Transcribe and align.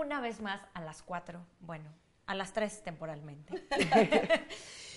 una 0.00 0.20
vez 0.20 0.40
más 0.40 0.60
a 0.74 0.80
las 0.80 1.02
cuatro, 1.02 1.44
bueno, 1.60 1.90
a 2.26 2.34
las 2.34 2.52
tres 2.52 2.82
temporalmente. 2.82 3.66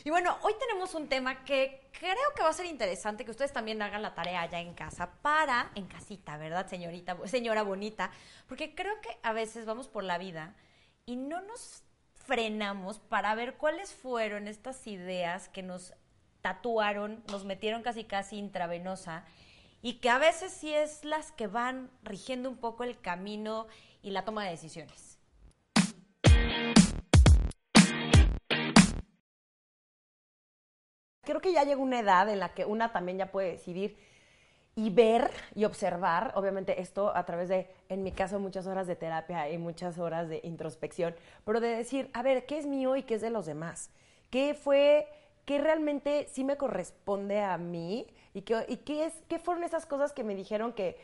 y 0.04 0.10
bueno, 0.10 0.38
hoy 0.44 0.54
tenemos 0.60 0.96
un 0.96 1.08
tema 1.08 1.44
que 1.44 1.90
creo 1.92 2.34
que 2.36 2.44
va 2.44 2.50
a 2.50 2.54
ser 2.54 2.66
interesante 2.66 3.26
que 3.26 3.32
ustedes 3.32 3.52
también 3.52 3.82
hagan 3.82 4.02
la 4.02 4.16
tarea 4.16 4.42
allá 4.42 4.60
en 4.60 4.74
casa 4.74 5.12
para, 5.22 5.72
en 5.76 5.88
casita, 5.88 6.38
¿verdad, 6.38 6.68
señorita, 6.68 7.18
señora 7.26 7.64
bonita? 7.64 8.12
Porque 8.48 8.76
creo 8.76 9.00
que 9.02 9.18
a 9.24 9.34
veces 9.34 9.66
vamos 9.66 9.88
por 9.88 10.04
la 10.04 10.18
vida 10.18 10.56
y 11.06 11.16
no 11.16 11.42
nos 11.42 11.84
frenamos 12.16 13.00
para 13.00 13.36
ver 13.36 13.56
cuáles 13.56 13.94
fueron 13.94 14.48
estas 14.48 14.88
ideas 14.88 15.50
que 15.50 15.64
nos 15.64 15.94
tatuaron, 16.42 17.24
nos 17.30 17.44
metieron 17.46 17.84
casi 17.84 18.06
casi 18.06 18.38
intravenosa 18.38 19.26
y 19.82 19.96
que 19.96 20.10
a 20.10 20.18
veces 20.18 20.54
sí 20.54 20.74
es 20.74 21.04
las 21.04 21.34
que 21.34 21.48
van 21.48 21.92
rigiendo 22.04 22.50
un 22.50 22.58
poco 22.58 22.86
el 22.86 23.00
camino 23.00 23.68
y 24.04 24.12
la 24.12 24.24
toma 24.26 24.44
de 24.44 24.52
decisiones. 24.52 25.18
Creo 31.24 31.40
que 31.40 31.54
ya 31.54 31.64
llega 31.64 31.82
una 31.82 32.00
edad 32.00 32.30
en 32.30 32.40
la 32.40 32.54
que 32.54 32.66
una 32.66 32.92
también 32.92 33.18
ya 33.18 33.32
puede 33.32 33.52
decidir 33.52 33.98
y 34.76 34.90
ver 34.90 35.32
y 35.56 35.64
observar, 35.66 36.34
obviamente 36.36 36.82
esto 36.82 37.16
a 37.16 37.26
través 37.26 37.48
de, 37.48 37.70
en 37.88 38.04
mi 38.04 38.12
caso, 38.12 38.40
muchas 38.40 38.68
horas 38.68 38.88
de 38.88 38.96
terapia 38.96 39.50
y 39.50 39.58
muchas 39.58 39.98
horas 40.00 40.28
de 40.28 40.42
introspección, 40.44 41.16
pero 41.46 41.62
de 41.62 41.70
decir, 41.70 42.10
a 42.14 42.24
ver, 42.24 42.46
¿qué 42.46 42.58
es 42.58 42.66
mío 42.66 42.96
y 42.98 43.04
qué 43.04 43.16
es 43.16 43.22
de 43.22 43.30
los 43.30 43.46
demás? 43.46 43.90
¿Qué 44.30 44.54
fue, 44.54 45.08
qué 45.46 45.60
realmente 45.60 46.28
sí 46.32 46.44
me 46.44 46.58
corresponde 46.58 47.40
a 47.40 47.58
mí? 47.58 48.08
¿Y 48.34 48.42
qué, 48.42 48.66
y 48.68 48.78
qué, 48.78 49.06
es, 49.06 49.14
qué 49.30 49.40
fueron 49.40 49.64
esas 49.64 49.86
cosas 49.86 50.12
que 50.12 50.24
me 50.24 50.36
dijeron 50.36 50.74
que, 50.74 50.98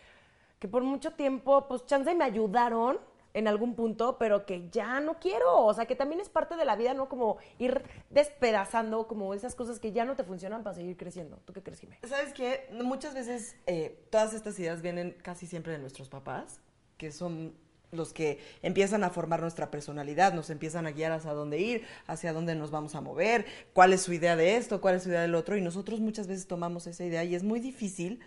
que 0.60 0.68
por 0.68 0.84
mucho 0.84 1.12
tiempo, 1.12 1.68
pues 1.68 1.86
chance 1.86 2.14
me 2.14 2.24
ayudaron 2.24 3.00
en 3.34 3.48
algún 3.48 3.76
punto, 3.76 4.18
pero 4.18 4.46
que 4.46 4.70
ya 4.70 5.00
no 5.00 5.20
quiero. 5.20 5.66
O 5.66 5.74
sea, 5.74 5.86
que 5.86 5.96
también 5.96 6.20
es 6.20 6.30
parte 6.30 6.56
de 6.56 6.66
la 6.66 6.76
vida, 6.76 6.94
¿no? 6.94 7.10
Como 7.10 7.38
ir 7.58 7.84
despedazando 8.10 9.08
como 9.08 9.34
esas 9.34 9.56
cosas 9.56 9.80
que 9.80 9.92
ya 9.92 10.06
no 10.06 10.16
te 10.16 10.24
funcionan 10.24 10.64
para 10.64 10.76
seguir 10.76 10.98
creciendo. 10.98 11.38
¿Tú 11.46 11.54
qué 11.54 11.62
crees, 11.62 11.80
Jimé? 11.80 12.00
¿Sabes 12.04 12.34
qué? 12.34 12.68
Muchas 12.72 13.14
veces 13.14 13.56
eh, 13.68 14.06
todas 14.10 14.34
estas 14.34 14.60
ideas 14.60 14.82
vienen 14.82 15.16
casi 15.22 15.48
siempre 15.48 15.74
de 15.74 15.80
nuestros 15.80 16.10
papás, 16.10 16.62
que 16.98 17.12
son 17.12 17.56
los 17.92 18.14
que 18.14 18.40
empiezan 18.62 19.04
a 19.04 19.10
formar 19.10 19.42
nuestra 19.42 19.72
personalidad, 19.72 20.34
nos 20.34 20.52
empiezan 20.52 20.86
a 20.86 20.92
guiar 20.92 21.12
hacia 21.12 21.34
dónde 21.34 21.60
ir, 21.60 21.86
hacia 22.06 22.34
dónde 22.34 22.54
nos 22.54 22.70
vamos 22.70 22.94
a 22.94 23.02
mover, 23.02 23.48
cuál 23.74 23.94
es 23.94 24.02
su 24.02 24.14
idea 24.14 24.36
de 24.36 24.58
esto, 24.58 24.80
cuál 24.80 24.96
es 24.96 25.04
su 25.04 25.10
idea 25.10 25.22
del 25.22 25.34
otro, 25.34 25.58
y 25.58 25.62
nosotros 25.62 26.00
muchas 26.00 26.28
veces 26.28 26.46
tomamos 26.46 26.86
esa 26.86 27.04
idea 27.04 27.24
y 27.24 27.34
es 27.34 27.42
muy 27.42 27.60
difícil 27.60 28.20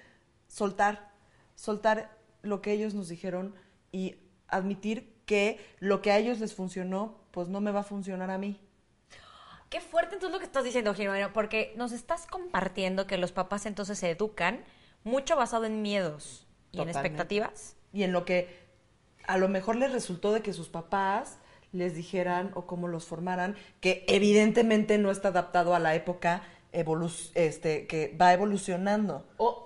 soltar, 0.49 1.13
soltar 1.55 2.22
lo 2.43 2.61
que 2.61 2.73
ellos 2.73 2.95
nos 2.95 3.09
dijeron 3.09 3.55
y 3.91 4.17
admitir 4.49 5.13
que 5.27 5.59
lo 5.79 6.03
que 6.03 6.11
a 6.11 6.19
ellos 6.19 6.41
les 6.41 6.55
funcionó, 6.55 7.21
pues 7.31 7.49
no 7.49 7.61
me 7.61 7.71
va 7.71 7.81
a 7.81 7.85
funcionar 7.85 8.31
a 8.31 8.39
mí. 8.39 8.61
Qué 9.71 9.81
fuerte 9.81 10.17
entonces 10.17 10.35
lo 10.35 10.39
que 10.39 10.45
estás 10.45 10.65
diciendo, 10.65 10.93
Jimena, 10.93 11.33
porque 11.33 11.73
nos 11.77 11.93
estás 11.93 12.27
compartiendo 12.27 13.07
que 13.07 13.17
los 13.17 13.33
papás 13.33 13.65
entonces 13.65 13.99
se 13.99 14.11
educan 14.11 14.65
mucho 15.03 15.37
basado 15.37 15.65
en 15.65 15.81
miedos 15.81 16.47
y 16.73 16.81
en 16.81 16.89
expectativas. 16.89 17.77
Y 17.93 18.03
en 18.03 18.13
lo 18.13 18.25
que 18.25 18.63
a 19.27 19.39
lo 19.39 19.49
mejor 19.49 19.77
les 19.77 19.93
resultó 19.93 20.33
de 20.33 20.43
que 20.43 20.53
sus 20.53 20.69
papás 20.69 21.39
les 21.73 21.95
dijeran 21.95 22.51
o 22.55 22.67
cómo 22.67 22.87
los 22.87 23.07
formaran, 23.07 23.57
que 23.81 24.05
evidentemente 24.09 24.99
no 24.99 25.11
está 25.11 25.29
adaptado 25.29 25.75
a 25.75 25.79
la 25.79 25.95
época 25.95 26.43
este, 26.73 27.87
que 27.87 28.17
va 28.21 28.33
evolucionando. 28.33 29.27
O 29.39 29.62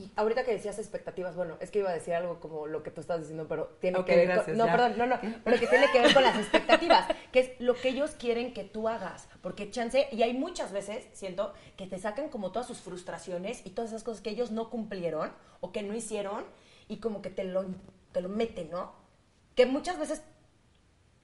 y 0.00 0.10
ahorita 0.16 0.44
que 0.44 0.52
decías 0.52 0.78
expectativas, 0.78 1.36
bueno, 1.36 1.56
es 1.60 1.70
que 1.70 1.80
iba 1.80 1.90
a 1.90 1.92
decir 1.92 2.14
algo 2.14 2.40
como 2.40 2.66
lo 2.66 2.82
que 2.82 2.90
tú 2.90 3.02
estás 3.02 3.20
diciendo, 3.20 3.46
pero 3.46 3.76
tiene 3.80 4.02
que 4.04 4.16
ver 4.16 4.44
con, 4.44 4.56
no, 4.56 4.64
perdón, 4.64 4.94
no, 4.96 5.06
no, 5.06 5.18
pero 5.44 5.58
que 5.58 5.66
tiene 5.66 5.90
que 5.92 6.00
ver 6.00 6.14
con 6.14 6.22
las 6.22 6.38
expectativas, 6.38 7.06
que 7.32 7.40
es 7.40 7.60
lo 7.60 7.74
que 7.74 7.90
ellos 7.90 8.12
quieren 8.12 8.54
que 8.54 8.64
tú 8.64 8.88
hagas, 8.88 9.28
porque 9.42 9.70
chance 9.70 10.08
y 10.10 10.22
hay 10.22 10.32
muchas 10.32 10.72
veces, 10.72 11.06
siento, 11.12 11.52
que 11.76 11.86
te 11.86 11.98
sacan 11.98 12.30
como 12.30 12.50
todas 12.50 12.66
sus 12.66 12.78
frustraciones 12.78 13.60
y 13.66 13.70
todas 13.70 13.90
esas 13.90 14.02
cosas 14.02 14.22
que 14.22 14.30
ellos 14.30 14.50
no 14.50 14.70
cumplieron 14.70 15.32
o 15.60 15.70
que 15.70 15.82
no 15.82 15.94
hicieron 15.94 16.44
y 16.88 16.96
como 16.96 17.20
que 17.20 17.30
te 17.30 17.44
lo 17.44 17.66
te 18.12 18.22
lo 18.22 18.28
meten, 18.28 18.70
¿no? 18.70 18.92
Que 19.54 19.66
muchas 19.66 19.98
veces 19.98 20.22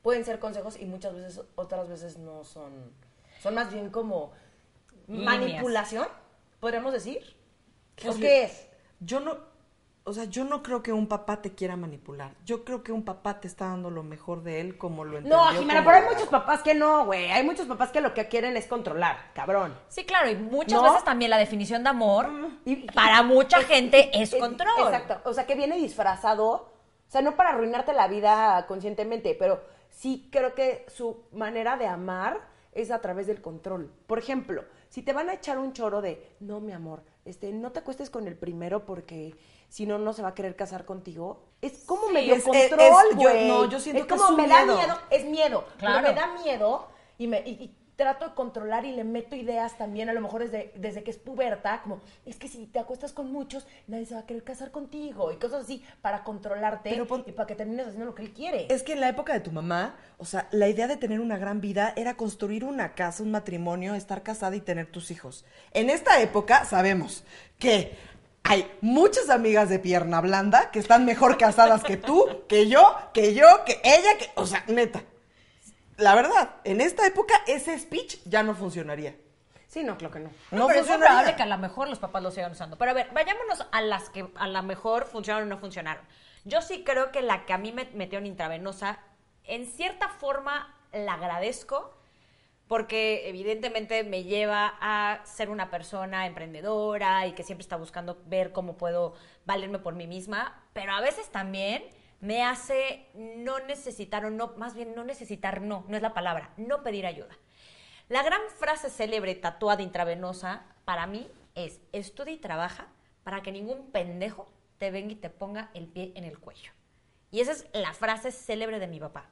pueden 0.03 0.25
ser 0.25 0.39
consejos 0.39 0.79
y 0.79 0.85
muchas 0.85 1.15
veces 1.15 1.41
otras 1.55 1.89
veces 1.89 2.19
no 2.19 2.45
son 2.45 2.93
son 3.41 3.55
más 3.55 3.73
bien 3.73 3.91
como 3.91 4.33
manipulación, 5.09 6.07
podríamos 6.61 6.93
decir. 6.93 7.37
Pues 8.03 8.17
qué 8.17 8.45
es? 8.45 8.69
Yo 9.01 9.21
no, 9.21 9.37
o 10.09 10.13
sea, 10.13 10.25
yo 10.27 10.45
no 10.45 10.63
creo 10.63 10.85
que 10.85 10.93
un 10.93 11.09
papá 11.09 11.43
te 11.43 11.57
quiera 11.57 11.75
manipular. 11.75 12.31
Yo 12.45 12.65
creo 12.65 12.85
que 12.85 12.93
un 12.93 13.05
papá 13.05 13.41
te 13.41 13.49
está 13.49 13.67
dando 13.67 13.91
lo 13.91 14.05
mejor 14.05 14.45
de 14.45 14.61
él 14.61 14.79
como 14.79 15.05
lo 15.05 15.17
entendió. 15.17 15.37
No, 15.37 15.47
Jimena, 15.47 15.85
pero 15.85 15.97
hay 15.97 16.05
muchos 16.05 16.29
papás 16.29 16.63
que 16.63 16.75
no, 16.75 17.07
güey. 17.07 17.33
Hay 17.33 17.43
muchos 17.43 17.67
papás 17.67 17.91
que 17.91 18.01
lo 18.01 18.15
que 18.15 18.29
quieren 18.29 18.57
es 18.57 18.69
controlar, 18.69 19.33
cabrón. 19.35 19.77
Sí, 19.89 20.05
claro, 20.05 20.31
y 20.31 20.37
muchas 20.37 20.81
veces 20.81 21.03
también 21.03 21.33
la 21.33 21.39
definición 21.39 21.83
de 21.83 21.89
amor 21.89 22.31
y, 22.65 22.89
para 22.93 23.25
mucha 23.25 23.59
gente 23.65 24.11
es, 24.13 24.33
control. 24.33 24.71
Exacto, 24.79 25.29
o 25.29 25.35
sea, 25.35 25.45
que 25.45 25.57
viene 25.57 25.77
disfrazado, 25.77 26.47
o 26.47 26.71
sea, 27.09 27.21
no 27.21 27.35
para 27.35 27.51
arruinarte 27.51 27.93
la 27.93 28.07
vida 28.07 28.65
conscientemente, 28.69 29.35
pero 29.37 29.61
sí 29.91 30.29
creo 30.31 30.55
que 30.55 30.87
su 30.87 31.25
manera 31.33 31.77
de 31.77 31.89
amar 31.89 32.47
es 32.71 32.93
a 32.93 33.01
través 33.01 33.27
del 33.27 33.43
control. 33.43 33.91
Por 34.07 34.21
ejemplo, 34.21 34.65
si 34.89 35.03
te 35.03 35.13
van 35.13 35.31
a 35.31 35.35
echar 35.35 35.59
un 35.59 35.73
choro 35.73 36.01
de, 36.01 36.37
no, 36.39 36.61
mi 36.61 36.71
amor, 36.71 37.03
este, 37.27 37.53
no 37.53 37.73
te 37.73 37.81
acuestes 37.81 38.09
con 38.09 38.27
el 38.29 38.37
primero 38.37 38.87
porque 38.87 39.37
si 39.69 39.85
no, 39.85 39.99
no 39.99 40.13
se 40.13 40.23
va 40.23 40.29
a 40.29 40.35
querer 40.35 40.57
casar 40.57 40.85
contigo. 40.85 41.43
Es 41.61 41.85
como 41.85 42.09
medio 42.09 42.43
control, 42.43 43.15
güey. 43.17 43.49
No, 43.49 43.69
yo 43.69 43.81
siento 43.81 44.03
es 44.03 44.07
que 44.07 44.17
como 44.17 44.31
es 44.31 44.37
me 44.37 44.49
da 44.49 44.65
miedo, 44.65 44.99
es 45.11 45.25
miedo. 45.25 45.65
Claro. 45.79 46.03
Pero 46.03 46.15
me 46.15 46.21
da 46.21 46.43
miedo 46.43 46.89
y 47.19 47.27
me 47.27 47.43
trato 47.97 48.29
de 48.29 48.35
controlar 48.35 48.85
y 48.85 48.93
le 48.93 49.05
meto 49.05 49.35
ideas 49.35 49.77
también, 49.79 50.09
a 50.09 50.13
lo 50.13 50.21
mejor 50.21 50.43
desde, 50.43 50.73
desde 50.77 51.03
que 51.03 51.11
es 51.11 51.17
puberta, 51.17 51.81
como, 51.83 52.01
es 52.27 52.37
que 52.37 52.47
si 52.47 52.67
te 52.67 52.79
acuestas 52.79 53.13
con 53.13 53.33
muchos, 53.33 53.67
nadie 53.87 54.05
se 54.05 54.15
va 54.15 54.21
a 54.21 54.27
querer 54.27 54.45
casar 54.45 54.71
contigo 54.71 55.33
y 55.33 55.37
cosas 55.37 55.65
así, 55.65 55.83
para 56.03 56.23
controlarte 56.23 56.95
y 57.27 57.33
para 57.33 57.47
que 57.47 57.55
termines 57.55 57.87
haciendo 57.87 58.07
lo 58.07 58.15
que 58.15 58.23
él 58.23 58.33
quiere. 58.33 58.67
Es 58.73 58.83
que 58.83 58.93
en 58.93 59.01
la 59.01 59.09
época 59.09 59.33
de 59.33 59.41
tu 59.41 59.51
mamá, 59.51 59.97
o 60.19 60.27
sea, 60.27 60.49
la 60.53 60.69
idea 60.69 60.87
de 60.87 60.97
tener 60.97 61.21
una 61.21 61.39
gran 61.39 61.61
vida 61.61 61.95
era 61.97 62.17
construir 62.17 62.65
una 62.65 62.95
casa, 62.95 63.23
un 63.23 63.31
matrimonio, 63.31 63.95
estar 63.95 64.23
casada 64.23 64.55
y 64.57 64.61
tener 64.61 64.87
tus 64.87 65.11
hijos. 65.11 65.47
En 65.73 65.89
esta 65.89 66.21
época 66.21 66.65
sabemos 66.67 67.25
que 67.59 67.97
hay 68.43 68.71
muchas 68.81 69.31
amigas 69.31 69.69
de 69.71 69.79
pierna 69.79 70.21
blanda 70.21 70.71
que 70.71 70.79
están 70.79 71.05
mejor 71.05 71.39
casadas 71.39 71.83
que 71.83 71.97
tú, 71.97 72.45
que 72.47 72.69
yo, 72.69 72.95
que 73.13 73.35
yo, 73.35 73.47
que 73.65 73.81
ella, 73.83 74.19
que, 74.19 74.31
o 74.37 74.47
sea, 74.47 74.65
neta 74.69 75.03
la 75.97 76.15
verdad, 76.15 76.57
en 76.65 76.81
esta 76.81 77.07
época 77.07 77.35
ese 77.47 77.79
speech 77.79 78.19
ya 78.25 78.43
no 78.43 78.55
funcionaría. 78.55 79.17
Sí, 79.69 79.83
no, 79.83 79.99
creo 79.99 80.11
que 80.11 80.21
no. 80.21 80.31
No, 80.53 80.69
pero 80.69 80.81
es 80.81 80.87
probable 80.87 81.37
que 81.37 81.43
a 81.43 81.47
lo 81.47 81.59
mejor 81.59 81.89
los 81.89 81.99
papás 81.99 82.23
lo 82.23 82.31
sigan 82.31 82.53
usando. 82.53 82.79
Pero 82.79 82.93
a 82.93 82.95
ver, 82.95 83.11
vayámonos 83.13 83.67
a 83.73 83.81
las 83.83 84.11
que 84.11 84.27
a 84.37 84.49
lo 84.49 84.63
mejor 84.63 85.07
funcionaron 85.07 85.51
o 85.51 85.55
no 85.55 85.61
funcionaron. 85.61 86.05
Yo 86.45 86.63
sí 86.63 86.85
creo 86.85 87.11
que 87.11 87.23
la 87.23 87.45
que 87.45 87.53
a 87.53 87.59
mí 87.59 87.73
me 87.73 87.87
metió 87.93 88.19
en 88.19 88.27
intravenosa, 88.27 89.01
en 89.45 89.67
cierta 89.67 90.09
forma 90.09 90.75
la 90.93 91.15
agradezco, 91.15 91.95
porque 92.69 93.29
evidentemente 93.29 94.03
me 94.05 94.25
lleva 94.25 94.75
a 94.81 95.21
ser 95.25 95.51
una 95.51 95.71
persona 95.71 96.27
emprendedora 96.27 97.27
y 97.27 97.33
que 97.33 97.45
siempre 97.45 97.63
está 97.63 97.77
buscando 97.77 98.23
ver 98.27 98.53
cómo 98.53 98.77
puedo 98.77 99.15
valerme 99.45 99.79
por 99.79 99.95
mí 99.95 100.07
misma, 100.07 100.63
pero 100.73 100.93
a 100.93 101.01
veces 101.01 101.29
también 101.31 101.85
me 102.21 102.43
hace 102.43 103.07
no 103.15 103.59
necesitar 103.61 104.25
o 104.25 104.31
no, 104.31 104.55
más 104.57 104.75
bien 104.75 104.95
no 104.95 105.05
necesitar, 105.05 105.61
no, 105.61 105.85
no 105.89 105.97
es 105.97 106.03
la 106.03 106.15
palabra, 106.15 106.53
no 106.57 106.83
pedir 106.83 107.07
ayuda. 107.07 107.37
La 108.09 108.23
gran 108.23 108.41
frase 108.59 108.89
célebre 108.89 109.35
tatuada 109.35 109.83
intravenosa 109.83 110.65
para 110.85 111.07
mí 111.07 111.29
es 111.55 111.81
estudia 111.93 112.35
y 112.35 112.39
trabaja 112.39 112.89
para 113.25 113.43
que 113.43 113.51
ningún 113.53 113.91
pendejo 113.91 114.49
te 114.79 114.91
venga 114.91 115.13
y 115.13 115.17
te 115.17 115.31
ponga 115.31 115.71
el 115.75 115.89
pie 115.89 116.13
en 116.15 116.25
el 116.25 116.39
cuello. 116.39 116.71
Y 117.31 117.41
esa 117.41 117.53
es 117.53 117.67
la 117.73 117.93
frase 117.93 118.31
célebre 118.31 118.79
de 118.79 118.87
mi 118.87 119.01
papá. 119.01 119.29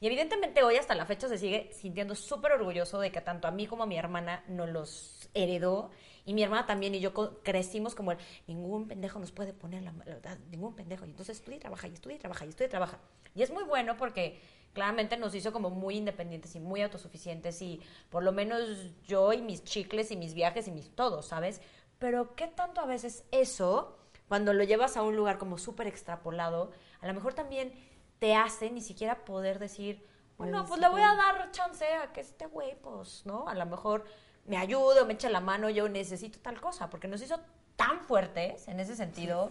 Y 0.00 0.06
evidentemente 0.06 0.62
hoy 0.62 0.76
hasta 0.76 0.94
la 0.94 1.06
fecha 1.06 1.28
se 1.28 1.38
sigue 1.38 1.70
sintiendo 1.72 2.14
súper 2.14 2.52
orgulloso 2.52 3.00
de 3.00 3.10
que 3.10 3.20
tanto 3.20 3.48
a 3.48 3.50
mí 3.50 3.66
como 3.66 3.82
a 3.82 3.86
mi 3.86 3.96
hermana 3.96 4.44
nos 4.48 4.68
los 4.68 5.30
heredó 5.34 5.90
y 6.24 6.34
mi 6.34 6.42
hermana 6.42 6.66
también 6.66 6.94
y 6.94 7.00
yo 7.00 7.12
crecimos 7.42 7.94
como 7.94 8.12
el, 8.12 8.18
ningún 8.46 8.88
pendejo 8.88 9.18
nos 9.18 9.32
puede 9.32 9.52
poner 9.52 9.82
la, 9.82 9.92
verdad, 9.92 10.38
ningún 10.50 10.74
pendejo. 10.74 11.06
Y 11.06 11.10
entonces 11.10 11.38
estudia 11.38 11.56
y 11.56 11.60
trabaja, 11.60 11.88
y 11.88 11.92
estudia 11.92 12.16
y 12.16 12.18
trabaja, 12.18 12.44
y 12.44 12.48
estudia 12.48 12.66
y 12.66 12.70
trabaja. 12.70 12.98
Y 13.34 13.42
es 13.42 13.50
muy 13.50 13.64
bueno 13.64 13.96
porque 13.96 14.40
claramente 14.72 15.16
nos 15.16 15.34
hizo 15.34 15.52
como 15.52 15.70
muy 15.70 15.96
independientes 15.96 16.54
y 16.54 16.60
muy 16.60 16.82
autosuficientes 16.82 17.60
y 17.62 17.80
por 18.08 18.22
lo 18.22 18.32
menos 18.32 18.60
yo 19.06 19.32
y 19.32 19.42
mis 19.42 19.64
chicles 19.64 20.10
y 20.10 20.16
mis 20.16 20.34
viajes 20.34 20.68
y 20.68 20.70
mis 20.70 20.94
todo, 20.94 21.22
¿sabes? 21.22 21.60
Pero 21.98 22.34
¿qué 22.34 22.46
tanto 22.46 22.80
a 22.80 22.86
veces 22.86 23.24
eso, 23.30 23.98
cuando 24.28 24.52
lo 24.52 24.64
llevas 24.64 24.96
a 24.96 25.02
un 25.02 25.16
lugar 25.16 25.38
como 25.38 25.58
súper 25.58 25.86
extrapolado, 25.86 26.72
a 27.00 27.06
lo 27.06 27.14
mejor 27.14 27.34
también 27.34 27.72
te 28.18 28.34
hace 28.34 28.70
ni 28.70 28.80
siquiera 28.80 29.24
poder 29.24 29.58
decir, 29.58 30.06
bueno, 30.36 30.64
pues 30.64 30.80
le 30.80 30.88
voy 30.88 31.02
a 31.02 31.14
dar 31.14 31.50
chance 31.52 31.84
a 31.84 32.12
que 32.12 32.22
este 32.22 32.46
güey, 32.46 32.74
pues, 32.80 33.26
¿no? 33.26 33.46
A 33.46 33.54
lo 33.54 33.66
mejor 33.66 34.04
me 34.46 34.56
ayude 34.56 35.00
o 35.00 35.06
me 35.06 35.14
eche 35.14 35.28
la 35.30 35.40
mano, 35.40 35.70
yo 35.70 35.88
necesito 35.88 36.38
tal 36.40 36.60
cosa, 36.60 36.90
porque 36.90 37.08
nos 37.08 37.22
hizo 37.22 37.40
tan 37.76 38.00
fuertes 38.00 38.68
en 38.68 38.80
ese 38.80 38.96
sentido 38.96 39.50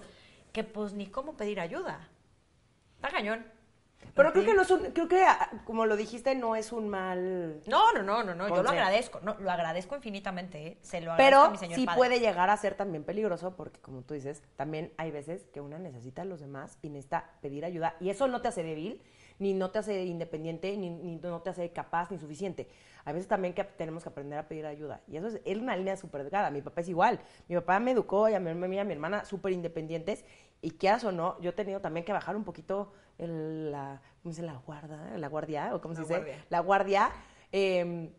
que 0.52 0.64
pues 0.64 0.94
ni 0.94 1.08
cómo 1.08 1.36
pedir 1.38 1.60
ayuda. 1.60 2.10
Está 2.96 3.10
cañón. 3.10 3.46
Pero 4.16 4.32
creo 4.32 4.46
que 4.46 4.54
no 4.54 4.62
es 4.62 4.72
un, 4.72 4.92
creo 4.92 5.08
que 5.08 5.24
ah, 5.24 5.50
como 5.66 5.86
lo 5.86 5.96
dijiste, 5.96 6.36
no 6.36 6.56
es 6.56 6.72
un 6.72 6.90
mal. 6.90 7.62
No, 7.68 7.94
no, 7.94 8.04
no, 8.04 8.24
no, 8.24 8.36
no. 8.36 8.48
Yo 8.48 8.64
lo 8.64 8.70
agradezco. 8.70 9.20
No, 9.22 9.36
lo 9.40 9.52
agradezco 9.52 9.96
infinitamente. 9.96 10.68
¿eh? 10.68 10.78
Se 10.82 11.02
lo 11.02 11.12
agradezco 11.12 11.38
a 11.38 11.48
Pero 11.48 11.52
mi 11.52 11.58
señor 11.58 11.80
sí 11.80 11.86
padre. 11.86 11.98
puede 11.98 12.20
llegar 12.20 12.50
a 12.50 12.58
ser 12.58 12.76
también 12.76 13.04
peligroso 13.04 13.56
porque, 13.56 13.80
como 13.80 14.02
tú 14.02 14.14
dices, 14.14 14.42
también 14.56 14.94
hay 14.98 15.12
veces 15.12 15.46
que 15.54 15.62
una 15.62 15.80
necesita 15.80 16.24
a 16.24 16.26
los 16.26 16.40
demás 16.40 16.78
y 16.82 16.90
necesita 16.90 17.30
pedir 17.42 17.66
ayuda. 17.66 17.96
Y 18.00 18.10
eso 18.10 18.28
no 18.28 18.42
te 18.42 18.48
hace 18.48 18.64
débil, 18.64 19.02
ni 19.40 19.54
no 19.54 19.72
te 19.72 19.80
hace 19.80 20.04
independiente, 20.04 20.76
ni, 20.78 20.90
ni 20.90 21.16
no 21.16 21.42
te 21.42 21.50
hace 21.50 21.72
capaz, 21.72 22.12
ni 22.12 22.20
suficiente. 22.20 22.70
Hay 23.06 23.14
veces 23.14 23.28
también 23.28 23.54
que 23.54 23.64
tenemos 23.64 24.04
que 24.04 24.10
aprender 24.10 24.38
a 24.38 24.48
pedir 24.48 24.66
ayuda. 24.66 25.02
Y 25.08 25.18
eso 25.18 25.28
es, 25.28 25.42
es 25.46 25.58
una 25.58 25.76
línea 25.76 25.96
súper 25.98 26.22
delgada. 26.22 26.52
Mi 26.52 26.62
papá 26.62 26.82
es 26.82 26.90
igual. 26.90 27.20
Mi 27.48 27.56
papá 27.56 27.80
me 27.80 27.92
educó 27.92 28.30
y 28.30 28.34
a 28.34 28.40
mi, 28.40 28.50
a 28.50 28.82
a 28.82 28.86
mi 28.86 28.94
hermana 28.94 29.26
súper 29.26 29.54
independientes. 29.54 30.26
Y 30.62 30.72
quieras 30.72 31.04
o 31.06 31.12
no, 31.12 31.40
yo 31.40 31.52
he 31.52 31.54
tenido 31.54 31.80
también 31.80 32.06
que 32.06 32.12
bajar 32.12 32.36
un 32.36 32.44
poquito 32.44 32.92
el, 33.18 33.72
la, 33.72 34.02
¿cómo 34.22 34.34
se 34.34 34.42
dice? 34.42 34.54
La 34.54 34.60
guarda, 34.60 35.18
la 35.18 35.28
guardia, 35.30 35.74
o 35.74 35.82
cómo 35.82 35.96
se 35.96 36.02
La 36.02 36.08
dice, 36.08 36.20
guardia. 36.20 36.46
la 36.50 36.60
guardia, 36.60 37.12
eh, 37.52 38.12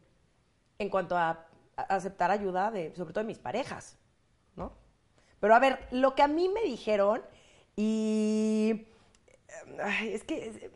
en 0.78 0.88
cuanto 0.88 1.16
a, 1.18 1.46
a 1.76 1.82
aceptar 1.82 2.30
ayuda 2.30 2.70
de, 2.70 2.94
sobre 2.94 3.12
todo 3.12 3.22
de 3.22 3.28
mis 3.28 3.38
parejas, 3.38 3.98
¿no? 4.56 4.72
Pero 5.38 5.54
a 5.54 5.58
ver, 5.58 5.86
lo 5.90 6.14
que 6.14 6.22
a 6.22 6.28
mí 6.28 6.48
me 6.48 6.62
dijeron 6.62 7.22
y 7.76 8.86
ay, 9.82 10.12
es 10.14 10.24
que 10.24 10.70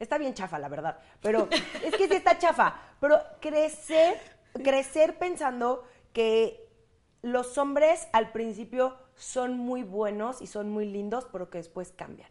está 0.00 0.18
bien 0.18 0.34
chafa, 0.34 0.58
la 0.58 0.68
verdad, 0.68 0.98
pero 1.22 1.48
es 1.84 1.94
que 1.94 2.08
sí 2.08 2.14
está 2.14 2.36
chafa, 2.38 2.76
pero 3.00 3.20
crecer, 3.40 4.18
crecer 4.64 5.18
pensando 5.18 5.84
que 6.12 6.68
los 7.22 7.56
hombres 7.58 8.08
al 8.12 8.32
principio 8.32 8.96
son 9.14 9.56
muy 9.56 9.84
buenos 9.84 10.40
y 10.42 10.46
son 10.46 10.70
muy 10.70 10.86
lindos, 10.86 11.26
pero 11.30 11.50
que 11.50 11.58
después 11.58 11.92
cambian. 11.92 12.30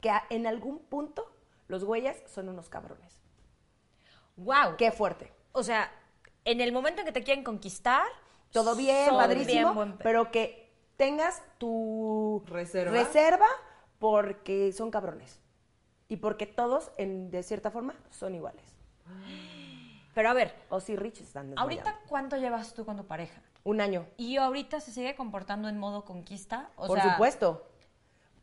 Que 0.00 0.12
en 0.30 0.46
algún 0.46 0.78
punto 0.78 1.32
los 1.68 1.84
güeyes 1.84 2.22
son 2.26 2.48
unos 2.48 2.68
cabrones. 2.68 3.18
Wow. 4.36 4.76
Qué 4.76 4.92
fuerte. 4.92 5.32
O 5.52 5.62
sea, 5.62 5.90
en 6.44 6.60
el 6.60 6.72
momento 6.72 7.00
en 7.00 7.06
que 7.06 7.12
te 7.12 7.24
quieren 7.24 7.42
conquistar. 7.42 8.06
Todo 8.52 8.76
bien, 8.76 9.08
padrísimo, 9.10 9.74
buen 9.74 9.96
pero 9.98 10.30
que 10.30 10.70
tengas 10.96 11.42
tu 11.58 12.42
Reserva. 12.46 12.92
reserva 12.92 13.46
porque 13.98 14.72
son 14.72 14.90
cabrones. 14.90 15.40
Y 16.08 16.16
porque 16.16 16.46
todos, 16.46 16.90
en, 16.98 17.30
de 17.30 17.42
cierta 17.42 17.70
forma, 17.70 17.94
son 18.10 18.34
iguales. 18.34 18.64
Pero 20.14 20.30
a 20.30 20.32
ver, 20.32 20.54
O 20.70 20.80
si 20.80 20.96
Rich 20.96 21.20
están 21.20 21.52
¿ahorita 21.58 21.82
desmayando. 21.82 22.08
cuánto 22.08 22.36
llevas 22.36 22.72
tú 22.72 22.86
con 22.86 22.96
tu 22.96 23.04
pareja? 23.06 23.42
Un 23.64 23.80
año. 23.80 24.06
¿Y 24.16 24.38
ahorita 24.38 24.80
se 24.80 24.90
sigue 24.92 25.14
comportando 25.14 25.68
en 25.68 25.78
modo 25.78 26.04
conquista? 26.04 26.70
O 26.76 26.86
Por 26.86 26.98
sea, 26.98 27.12
supuesto. 27.12 27.66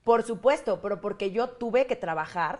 Por 0.03 0.21
supuesto, 0.23 0.81
pero 0.81 1.01
porque 1.01 1.31
yo 1.31 1.49
tuve 1.49 1.87
que 1.87 1.95
trabajar 1.95 2.59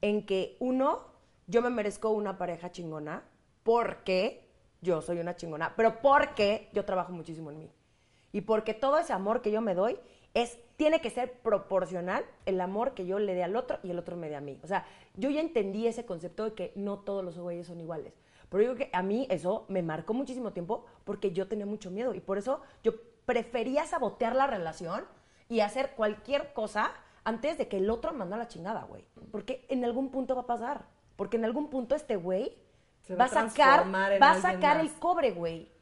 en 0.00 0.24
que, 0.26 0.56
uno, 0.58 1.04
yo 1.46 1.62
me 1.62 1.70
merezco 1.70 2.10
una 2.10 2.36
pareja 2.38 2.72
chingona 2.72 3.22
porque 3.62 4.48
yo 4.80 5.02
soy 5.02 5.20
una 5.20 5.36
chingona, 5.36 5.74
pero 5.76 6.00
porque 6.00 6.68
yo 6.72 6.84
trabajo 6.84 7.12
muchísimo 7.12 7.50
en 7.50 7.58
mí. 7.58 7.70
Y 8.32 8.40
porque 8.40 8.74
todo 8.74 8.98
ese 8.98 9.12
amor 9.12 9.40
que 9.42 9.50
yo 9.50 9.60
me 9.60 9.74
doy 9.74 9.98
es 10.42 10.58
tiene 10.76 11.00
que 11.00 11.10
ser 11.10 11.32
proporcional 11.40 12.24
el 12.46 12.60
amor 12.60 12.94
que 12.94 13.04
yo 13.04 13.18
le 13.18 13.34
dé 13.34 13.42
al 13.42 13.56
otro 13.56 13.80
y 13.82 13.90
el 13.90 13.98
otro 13.98 14.16
me 14.16 14.28
dé 14.28 14.36
a 14.36 14.40
mí. 14.40 14.60
O 14.62 14.66
sea, 14.68 14.86
yo 15.16 15.28
ya 15.28 15.40
entendí 15.40 15.88
ese 15.88 16.06
concepto 16.06 16.44
de 16.44 16.54
que 16.54 16.72
no 16.76 17.00
todos 17.00 17.24
los 17.24 17.36
güeyes 17.36 17.66
son 17.66 17.80
iguales. 17.80 18.14
Pero 18.48 18.62
yo 18.62 18.74
creo 18.74 18.86
que 18.88 18.96
a 18.96 19.02
mí 19.02 19.26
eso 19.28 19.66
me 19.68 19.82
marcó 19.82 20.14
muchísimo 20.14 20.52
tiempo 20.52 20.84
porque 21.04 21.32
yo 21.32 21.48
tenía 21.48 21.66
mucho 21.66 21.90
miedo 21.90 22.14
y 22.14 22.20
por 22.20 22.38
eso 22.38 22.60
yo 22.84 22.92
prefería 23.26 23.84
sabotear 23.86 24.36
la 24.36 24.46
relación 24.46 25.04
y 25.48 25.60
hacer 25.60 25.94
cualquier 25.96 26.52
cosa 26.52 26.92
antes 27.24 27.58
de 27.58 27.66
que 27.66 27.78
el 27.78 27.90
otro 27.90 28.12
me 28.12 28.18
mandara 28.18 28.44
la 28.44 28.48
chingada, 28.48 28.84
güey. 28.84 29.04
Porque 29.32 29.66
en 29.68 29.84
algún 29.84 30.10
punto 30.10 30.36
va 30.36 30.42
a 30.42 30.46
pasar. 30.46 30.86
Porque 31.16 31.36
en 31.36 31.44
algún 31.44 31.70
punto 31.70 31.96
este 31.96 32.14
güey 32.14 32.56
va, 33.10 33.16
va 33.16 33.24
a 33.24 33.28
sacar, 33.28 33.92
va 33.92 34.30
a 34.30 34.40
sacar 34.40 34.76
más. 34.76 34.86
el 34.86 34.92
cobre, 35.00 35.32
güey. 35.32 35.72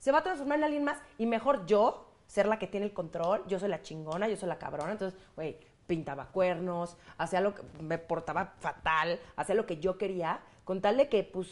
Se 0.00 0.10
va 0.10 0.18
a 0.18 0.22
transformar 0.24 0.58
en 0.58 0.64
alguien 0.64 0.82
más 0.82 1.00
y 1.18 1.26
mejor 1.26 1.66
yo 1.66 2.09
ser 2.30 2.46
la 2.46 2.60
que 2.60 2.68
tiene 2.68 2.86
el 2.86 2.92
control. 2.92 3.44
Yo 3.48 3.58
soy 3.58 3.68
la 3.68 3.82
chingona, 3.82 4.28
yo 4.28 4.36
soy 4.36 4.48
la 4.48 4.58
cabrona. 4.58 4.92
Entonces, 4.92 5.18
güey, 5.34 5.58
pintaba 5.88 6.26
cuernos, 6.26 6.96
hacía 7.18 7.40
lo 7.40 7.52
que 7.52 7.62
me 7.80 7.98
portaba 7.98 8.54
fatal, 8.60 9.18
hacía 9.34 9.56
lo 9.56 9.66
que 9.66 9.78
yo 9.78 9.98
quería, 9.98 10.40
con 10.64 10.80
tal 10.80 10.96
de 10.96 11.08
que, 11.08 11.24
pues, 11.24 11.48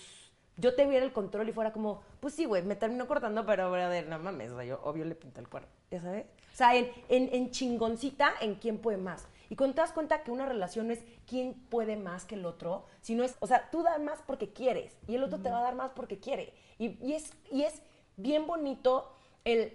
yo 0.56 0.76
tuviera 0.76 1.04
el 1.04 1.12
control 1.12 1.48
y 1.48 1.52
fuera 1.52 1.72
como, 1.72 2.02
pues 2.20 2.34
sí, 2.34 2.44
güey, 2.44 2.62
me 2.62 2.76
terminó 2.76 3.08
cortando, 3.08 3.44
pero, 3.44 3.70
brother, 3.72 4.06
no 4.06 4.20
mames, 4.20 4.52
yo 4.64 4.80
obvio 4.84 5.04
le 5.04 5.16
pinté 5.16 5.40
el 5.40 5.48
cuerno, 5.48 5.68
¿ya 5.90 6.00
sabes? 6.00 6.26
O 6.52 6.56
sea, 6.56 6.76
en, 6.76 6.88
en, 7.08 7.28
en 7.32 7.50
chingoncita, 7.50 8.32
en 8.40 8.54
quién 8.54 8.78
puede 8.78 8.98
más. 8.98 9.26
Y 9.50 9.56
cuando 9.56 9.74
te 9.74 9.80
das 9.80 9.92
cuenta 9.92 10.22
que 10.22 10.30
una 10.30 10.46
relación 10.46 10.86
no 10.86 10.92
es 10.92 11.04
quién 11.26 11.54
puede 11.54 11.96
más 11.96 12.24
que 12.24 12.36
el 12.36 12.46
otro, 12.46 12.86
sino 13.00 13.24
es, 13.24 13.36
o 13.40 13.48
sea, 13.48 13.70
tú 13.70 13.82
das 13.82 14.00
más 14.00 14.22
porque 14.24 14.52
quieres 14.52 14.96
y 15.08 15.16
el 15.16 15.24
otro 15.24 15.40
te 15.40 15.50
va 15.50 15.58
a 15.58 15.62
dar 15.62 15.74
más 15.74 15.90
porque 15.96 16.20
quiere. 16.20 16.52
Y, 16.78 17.04
y 17.04 17.14
es, 17.14 17.32
y 17.50 17.62
es 17.62 17.82
bien 18.16 18.46
bonito 18.46 19.12
el 19.44 19.72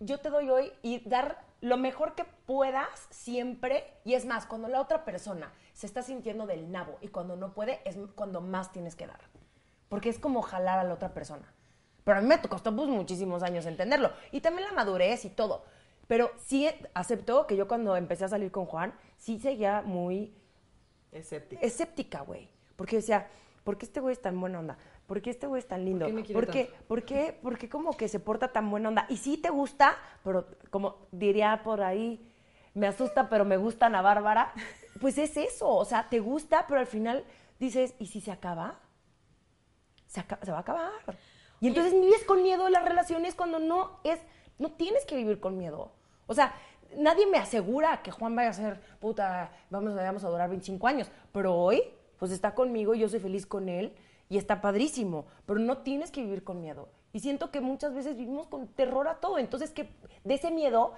yo 0.00 0.18
te 0.18 0.30
doy 0.30 0.50
hoy 0.50 0.72
y 0.82 1.08
dar 1.08 1.44
lo 1.60 1.76
mejor 1.76 2.14
que 2.14 2.24
puedas 2.24 3.06
siempre. 3.10 3.84
Y 4.04 4.14
es 4.14 4.24
más, 4.24 4.46
cuando 4.46 4.68
la 4.68 4.80
otra 4.80 5.04
persona 5.04 5.52
se 5.72 5.86
está 5.86 6.02
sintiendo 6.02 6.46
del 6.46 6.70
nabo 6.70 6.98
y 7.00 7.08
cuando 7.08 7.36
no 7.36 7.52
puede, 7.54 7.80
es 7.84 7.96
cuando 8.14 8.40
más 8.40 8.72
tienes 8.72 8.94
que 8.94 9.06
dar. 9.06 9.20
Porque 9.88 10.08
es 10.08 10.18
como 10.18 10.42
jalar 10.42 10.78
a 10.78 10.84
la 10.84 10.94
otra 10.94 11.14
persona. 11.14 11.52
Pero 12.04 12.18
a 12.18 12.20
mí 12.20 12.28
me 12.28 12.40
costó 12.40 12.74
pues, 12.74 12.88
muchísimos 12.88 13.42
años 13.42 13.66
entenderlo. 13.66 14.12
Y 14.32 14.40
también 14.40 14.68
la 14.68 14.74
madurez 14.74 15.24
y 15.24 15.30
todo. 15.30 15.64
Pero 16.06 16.30
sí 16.38 16.68
aceptó 16.94 17.46
que 17.46 17.56
yo 17.56 17.66
cuando 17.66 17.96
empecé 17.96 18.24
a 18.24 18.28
salir 18.28 18.52
con 18.52 18.66
Juan, 18.66 18.94
sí 19.16 19.40
seguía 19.40 19.82
muy 19.82 20.36
Escéptico. 21.10 21.62
escéptica, 21.64 22.20
güey. 22.20 22.48
Porque 22.76 22.96
decía, 22.96 23.28
¿por 23.64 23.76
qué 23.76 23.86
este 23.86 24.00
güey 24.00 24.12
es 24.12 24.22
tan 24.22 24.38
buena 24.40 24.60
onda? 24.60 24.78
¿Por 25.06 25.22
qué 25.22 25.30
este 25.30 25.46
güey 25.46 25.60
es 25.60 25.68
tan 25.68 25.84
lindo? 25.84 26.06
qué 26.24 26.32
¿Por 26.34 26.46
qué, 26.52 26.70
por 26.88 27.02
qué, 27.04 27.38
por 27.42 27.58
qué 27.58 27.68
como 27.68 27.96
que 27.96 28.08
se 28.08 28.18
porta 28.20 28.48
tan 28.52 28.70
buena 28.70 28.88
onda? 28.88 29.06
Y 29.08 29.18
sí 29.18 29.36
te 29.36 29.50
gusta, 29.50 29.96
pero 30.24 30.46
como 30.70 30.96
diría 31.12 31.60
por 31.62 31.82
ahí, 31.82 32.28
me 32.74 32.86
asusta, 32.88 33.28
pero 33.28 33.44
me 33.44 33.56
gusta 33.56 33.86
Ana 33.86 34.02
Bárbara. 34.02 34.52
Pues 35.00 35.18
es 35.18 35.36
eso, 35.36 35.68
o 35.68 35.84
sea, 35.84 36.08
te 36.08 36.20
gusta, 36.20 36.64
pero 36.66 36.80
al 36.80 36.86
final 36.86 37.22
dices, 37.58 37.94
¿y 37.98 38.06
si 38.06 38.22
se 38.22 38.32
acaba? 38.32 38.80
Se, 40.06 40.20
aca- 40.20 40.38
se 40.42 40.50
va 40.50 40.56
a 40.56 40.60
acabar. 40.62 40.90
Y 41.60 41.68
entonces 41.68 41.92
vives 41.92 42.24
con 42.24 42.42
miedo 42.42 42.68
las 42.70 42.82
relaciones 42.82 43.34
cuando 43.34 43.58
no 43.58 44.00
es, 44.04 44.18
no 44.58 44.72
tienes 44.72 45.04
que 45.04 45.14
vivir 45.16 45.38
con 45.38 45.58
miedo. 45.58 45.92
O 46.26 46.32
sea, 46.32 46.54
nadie 46.96 47.26
me 47.26 47.36
asegura 47.36 48.02
que 48.02 48.10
Juan 48.10 48.34
vaya 48.36 48.48
a 48.48 48.52
ser, 48.54 48.80
puta, 48.98 49.52
vamos, 49.68 49.94
vamos 49.94 50.24
a 50.24 50.30
durar 50.30 50.48
25 50.48 50.86
años. 50.86 51.10
Pero 51.30 51.54
hoy, 51.54 51.82
pues 52.18 52.30
está 52.30 52.54
conmigo 52.54 52.94
y 52.94 53.00
yo 53.00 53.08
soy 53.10 53.20
feliz 53.20 53.44
con 53.44 53.68
él 53.68 53.94
y 54.28 54.38
está 54.38 54.60
padrísimo. 54.60 55.26
Pero 55.46 55.58
no 55.60 55.78
tienes 55.78 56.10
que 56.10 56.22
vivir 56.22 56.44
con 56.44 56.60
miedo. 56.60 56.88
Y 57.12 57.20
siento 57.20 57.50
que 57.50 57.60
muchas 57.60 57.94
veces 57.94 58.16
vivimos 58.16 58.46
con 58.46 58.68
terror 58.68 59.08
a 59.08 59.16
todo. 59.16 59.38
Entonces, 59.38 59.70
que 59.70 59.88
de 60.24 60.34
ese 60.34 60.50
miedo, 60.50 60.92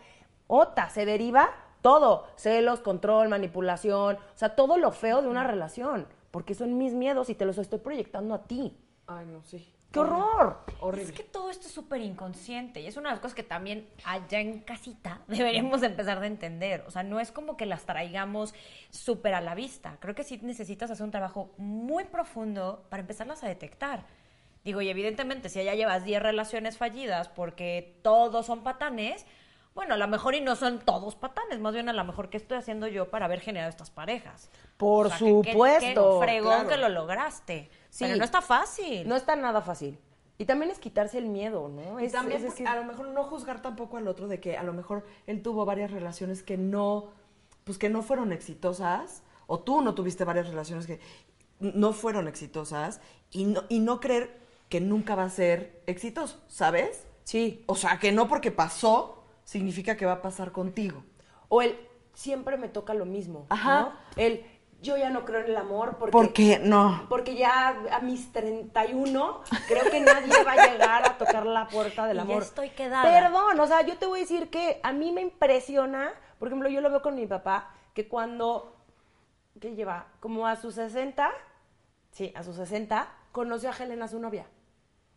ota, 0.47 0.89
se 0.91 1.05
deriva 1.05 1.51
todo. 1.83 2.27
Celos, 2.37 2.81
control, 2.81 3.29
manipulación. 3.29 4.17
O 4.17 4.39
sea, 4.39 4.57
todo 4.57 4.79
lo 4.79 4.93
feo 4.93 5.23
de 5.23 5.29
una 5.29 5.45
relación. 5.45 6.07
Porque 6.31 6.55
son 6.55 6.77
mis 6.77 6.95
miedos 6.95 7.31
y 7.31 7.35
te 7.35 7.45
los 7.45 7.59
estoy 7.59 7.79
proyectando 7.79 8.35
a 8.35 8.43
ti. 8.45 8.77
Ay, 9.07 9.27
no, 9.27 9.43
sí. 9.45 9.73
¡Qué 9.91 10.01
horror! 10.01 10.65
Horrible. 10.81 11.09
Es 11.09 11.13
que 11.13 11.23
todo 11.23 11.51
esto 11.51 11.67
es 11.67 11.73
súper 11.73 12.03
inconsciente 12.03 12.81
y 12.81 12.87
es 12.87 12.97
una 12.97 13.09
de 13.09 13.15
las 13.15 13.21
cosas 13.21 13.35
que 13.35 13.43
también 13.43 13.89
allá 14.05 14.41
en 14.41 14.61
casita 14.61 15.23
deberíamos 15.29 15.83
empezar 15.83 16.21
de 16.21 16.27
entender. 16.27 16.85
O 16.87 16.91
sea, 16.91 17.03
no 17.03 17.21
es 17.21 17.33
como 17.33 17.57
que 17.57 17.65
las 17.65 17.85
traigamos 17.85 18.55
súper 18.91 19.35
a 19.35 19.41
la 19.41 19.55
vista. 19.55 19.97
Creo 20.01 20.15
que 20.15 20.25
sí 20.25 20.39
necesitas 20.43 20.91
hacer 20.91 21.05
un 21.05 21.11
trabajo 21.11 21.55
muy 21.57 22.05
profundo 22.05 22.85
para 22.91 23.01
empezarlas 23.01 23.43
a 23.43 23.49
detectar. 23.49 24.05
Digo, 24.63 24.83
y 24.83 24.91
evidentemente 24.91 25.49
si 25.49 25.65
ya 25.65 25.75
llevas 25.75 26.05
10 26.05 26.23
relaciones 26.23 26.77
fallidas 26.77 27.29
porque 27.29 27.99
todos 28.03 28.45
son 28.45 28.63
patanes, 28.63 29.25
bueno, 29.79 29.95
a 29.95 29.97
lo 29.97 30.09
mejor 30.09 30.35
y 30.35 30.41
no 30.41 30.57
son 30.57 30.81
todos 30.81 31.15
patanes, 31.15 31.61
más 31.61 31.73
bien 31.73 31.89
a 31.89 31.93
lo 31.93 32.03
mejor 32.05 32.31
qué 32.31 32.37
estoy 32.37 32.59
haciendo 32.59 32.89
yo 32.89 33.11
para 33.11 33.27
haber 33.27 33.39
generado 33.39 33.71
estas 33.71 33.91
parejas. 33.91 34.51
Por 34.77 35.07
O 35.07 35.09
sea, 35.09 35.19
que- 35.19 35.25
que- 35.27 35.43
que 35.43 35.53
supuesto, 35.53 36.21
fregón 36.21 36.51
claro. 36.53 36.69
que 36.69 36.77
lo 36.79 36.89
lograste. 36.89 37.71
Sí. 37.89 38.05
Pero 38.05 38.17
no 38.17 38.25
está 38.25 38.43
fácil. 38.43 39.07
No 39.09 39.15
está 39.15 39.37
nada 39.37 39.61
fácil. 39.63 39.97
Y 40.37 40.47
también 40.47 40.73
es 40.73 40.81
quitarse 40.81 41.19
el 41.19 41.27
miedo, 41.27 41.69
¿no? 41.69 42.01
Y 42.01 42.07
Es, 42.07 42.13
también 42.13 42.45
es 42.45 42.61
a 42.67 42.75
lo 42.75 42.83
mejor 42.85 43.07
no 43.07 43.23
juzgar 43.23 43.63
tampoco 43.63 43.99
al 43.99 44.09
otro 44.09 44.27
de 44.27 44.41
que 44.41 44.57
a 44.57 44.65
lo 44.65 44.73
mejor 44.73 45.07
él 45.29 45.43
tuvo 45.43 45.65
varias 45.65 45.93
relaciones 45.93 46.43
que 46.43 46.57
no, 46.57 47.11
pues 47.63 47.79
que 47.79 47.89
no 47.89 48.03
fueron 48.03 48.33
exitosas, 48.33 49.23
o 49.47 49.61
tú 49.61 49.81
no 49.81 49.95
tuviste 49.95 50.25
varias 50.25 50.49
relaciones 50.49 50.87
que 50.89 50.99
no 51.61 51.93
fueron 51.93 52.27
exitosas, 52.27 53.01
y 53.31 53.45
no, 53.45 53.63
y 53.69 53.79
no 53.79 54.01
creer 54.01 54.41
que 54.69 54.81
nunca 54.81 55.15
va 55.15 55.23
a 55.23 55.31
ser 55.31 55.83
exitoso, 55.87 56.41
¿sabes? 56.49 57.05
sí. 57.25 57.63
O 57.67 57.75
sea, 57.75 57.99
que 57.99 58.11
no 58.11 58.27
porque 58.27 58.51
pasó 58.51 59.18
significa 59.49 59.97
que 59.97 60.05
va 60.05 60.13
a 60.13 60.23
pasar 60.23 60.53
contigo. 60.53 61.03
O 61.49 61.63
el 61.63 61.75
siempre 62.13 62.59
me 62.59 62.69
toca 62.69 62.93
lo 62.93 63.07
mismo. 63.07 63.47
Ajá. 63.49 63.81
¿no? 63.81 63.93
El 64.17 64.45
yo 64.83 64.99
ya 64.99 65.09
no 65.09 65.25
creo 65.25 65.41
en 65.41 65.47
el 65.47 65.57
amor 65.57 65.97
porque. 65.99 66.13
Porque 66.13 66.59
no. 66.59 67.07
Porque 67.09 67.35
ya 67.35 67.71
a 67.91 68.01
mis 68.01 68.31
31 68.31 69.41
creo 69.67 69.91
que 69.91 70.01
nadie 70.01 70.45
va 70.45 70.53
a 70.53 70.69
llegar 70.69 71.09
a 71.09 71.17
tocar 71.17 71.47
la 71.47 71.67
puerta 71.67 72.07
del 72.07 72.17
Y 72.17 72.19
ya 72.19 72.23
amor. 72.25 72.43
estoy 72.43 72.69
quedada. 72.69 73.03
Perdón, 73.03 73.59
o 73.59 73.67
sea, 73.67 73.81
yo 73.87 73.97
te 73.97 74.05
voy 74.05 74.19
a 74.21 74.23
decir 74.23 74.51
que 74.51 74.81
a 74.83 74.93
mí 74.93 75.13
me 75.13 75.23
impresiona, 75.23 76.13
por 76.39 76.49
ejemplo, 76.49 76.69
yo 76.69 76.83
lo 76.83 76.91
veo 76.91 77.01
con 77.01 77.15
mi 77.15 77.27
papá, 77.27 77.71
que 77.95 78.07
cuando 78.07 78.77
¿qué 79.59 79.75
lleva? 79.75 80.09
Como 80.21 80.47
a 80.47 80.57
sus 80.57 80.75
60, 80.75 81.31
sí, 82.13 82.33
a 82.37 82.43
sus 82.43 82.57
60, 82.57 83.09
conoció 83.33 83.71
a 83.71 83.73
Helen, 83.73 84.03
a 84.03 84.09
su 84.09 84.21
novia. 84.21 84.47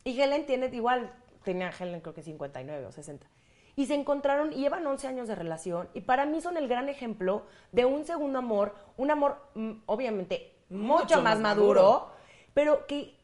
Y 0.05 0.19
Helen 0.19 0.45
tiene 0.45 0.67
igual, 0.67 1.13
tenía 1.43 1.69
Helen 1.77 1.99
creo 1.99 2.13
que 2.13 2.23
59 2.23 2.85
o 2.85 2.91
60. 2.93 3.27
Y 3.75 3.85
se 3.85 3.95
encontraron 3.95 4.51
y 4.53 4.57
llevan 4.57 4.85
11 4.85 5.07
años 5.07 5.27
de 5.27 5.35
relación. 5.35 5.89
Y 5.93 6.01
para 6.01 6.25
mí 6.25 6.41
son 6.41 6.57
el 6.57 6.67
gran 6.67 6.89
ejemplo 6.89 7.43
de 7.71 7.85
un 7.85 8.05
segundo 8.05 8.39
amor, 8.39 8.75
un 8.97 9.11
amor 9.11 9.37
mm, 9.55 9.71
obviamente 9.85 10.53
mucho, 10.69 11.03
Mucho 11.03 11.15
más, 11.21 11.35
más 11.35 11.39
maduro, 11.39 11.81
maduro. 11.81 12.11
pero 12.53 12.85
que 12.87 13.15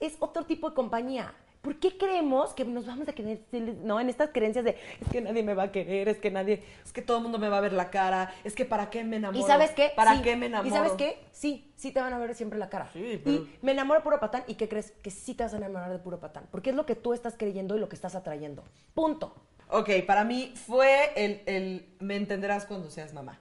es 0.00 0.16
otro 0.20 0.44
tipo 0.44 0.68
de 0.70 0.74
compañía. 0.76 1.34
¿Por 1.62 1.80
qué 1.80 1.98
creemos 1.98 2.52
que 2.54 2.64
nos 2.64 2.86
vamos 2.86 3.08
a 3.08 3.12
querer, 3.12 3.40
no, 3.82 3.98
en 3.98 4.08
estas 4.08 4.30
creencias 4.30 4.64
de 4.64 4.78
es 5.00 5.08
que 5.10 5.20
nadie 5.20 5.42
me 5.42 5.52
va 5.52 5.64
a 5.64 5.72
querer, 5.72 6.08
es 6.08 6.18
que 6.18 6.30
nadie... 6.30 6.62
Es 6.84 6.92
que 6.92 7.02
todo 7.02 7.16
el 7.16 7.24
mundo 7.24 7.40
me 7.40 7.48
va 7.48 7.58
a 7.58 7.60
ver 7.60 7.72
la 7.72 7.90
cara. 7.90 8.32
Es 8.44 8.54
que 8.54 8.64
¿para 8.64 8.88
qué 8.88 9.02
me 9.02 9.16
enamoro? 9.16 9.44
¿Y 9.44 9.48
sabes 9.48 9.72
qué? 9.72 9.90
¿Para 9.96 10.14
Sí. 10.14 10.22
qué 10.22 10.36
me 10.36 10.46
enamoro? 10.46 10.68
¿Y 10.68 10.70
sabes 10.70 10.92
qué? 10.92 11.18
Sí, 11.32 11.72
sí 11.74 11.90
te 11.90 12.00
van 12.00 12.12
a 12.12 12.18
ver 12.18 12.36
siempre 12.36 12.56
la 12.56 12.68
cara. 12.68 12.88
Sí, 12.92 13.20
pero- 13.24 13.36
Y 13.38 13.50
me 13.62 13.72
enamoro 13.72 13.98
de 13.98 14.04
puro 14.04 14.20
patán. 14.20 14.44
¿Y 14.46 14.54
qué 14.54 14.68
crees? 14.68 14.92
Que 15.02 15.10
sí 15.10 15.34
te 15.34 15.42
vas 15.42 15.54
a 15.54 15.56
enamorar 15.56 15.90
de 15.90 15.98
puro 15.98 16.20
patán. 16.20 16.46
Porque 16.52 16.70
es 16.70 16.76
lo 16.76 16.86
que 16.86 16.94
tú 16.94 17.12
estás 17.14 17.34
creyendo 17.36 17.74
y 17.76 17.80
lo 17.80 17.88
que 17.88 17.96
estás 17.96 18.14
atrayendo. 18.14 18.62
Punto. 18.94 19.34
Ok, 19.68 19.90
para 20.06 20.24
mí 20.24 20.52
fue 20.66 21.12
el, 21.16 21.42
el 21.46 21.88
me 22.00 22.16
entenderás 22.16 22.66
cuando 22.66 22.90
seas 22.90 23.12
mamá. 23.12 23.38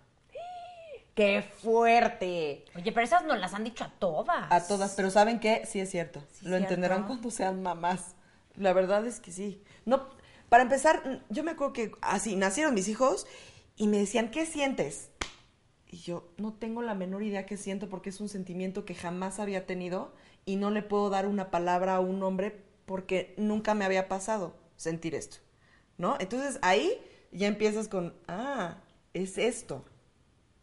¡Qué 1.14 1.42
fuerte! 1.42 2.66
Oye, 2.76 2.92
pero 2.92 3.06
esas 3.06 3.24
nos 3.24 3.40
las 3.40 3.54
han 3.54 3.64
dicho 3.64 3.86
a 3.86 3.90
todas. 4.00 4.52
A 4.52 4.68
todas, 4.68 4.96
pero 4.96 5.10
¿saben 5.10 5.40
qué? 5.40 5.66
Sí 5.66 5.80
es 5.80 5.90
cierto. 5.90 6.20
Sí, 6.34 6.46
Lo 6.46 6.50
cierto. 6.58 6.68
entenderán 6.74 7.06
cuando 7.08 7.32
sean 7.32 7.62
mamás. 7.64 8.16
La 8.56 8.74
verdad 8.74 9.06
es 9.06 9.20
que 9.22 9.32
sí. 9.32 9.64
No, 9.86 10.10
para 10.50 10.64
empezar, 10.64 11.22
yo 11.30 11.44
me 11.44 11.52
acuerdo 11.52 11.74
que 11.74 11.92
así 12.02 12.36
nacieron 12.36 12.74
mis 12.74 12.90
hijos 12.90 13.28
y 13.78 13.88
me 13.88 13.98
decían, 13.98 14.30
¿qué 14.30 14.46
sientes? 14.46 15.10
Y 15.88 16.00
yo 16.00 16.28
no 16.38 16.54
tengo 16.54 16.82
la 16.82 16.96
menor 16.96 17.24
idea 17.24 17.46
qué 17.46 17.56
siento 17.56 17.88
porque 17.88 18.10
es 18.10 18.20
un 18.20 18.28
sentimiento 18.28 18.84
que 18.84 18.96
jamás 18.96 19.40
había 19.40 19.66
tenido 19.66 20.14
y 20.44 20.58
no 20.58 20.70
le 20.70 20.82
puedo 20.82 21.10
dar 21.10 21.28
una 21.28 21.50
palabra 21.50 21.96
a 21.96 22.00
un 22.02 22.20
nombre 22.20 22.62
porque 22.86 23.34
nunca 23.38 23.74
me 23.74 23.86
había 23.86 24.10
pasado 24.10 24.54
sentir 24.76 25.16
esto. 25.16 25.38
¿No? 25.98 26.18
Entonces 26.20 26.60
ahí 26.62 27.00
ya 27.32 27.48
empiezas 27.48 27.88
con, 27.88 28.14
ah, 28.28 28.78
es 29.14 29.38
esto. 29.38 29.86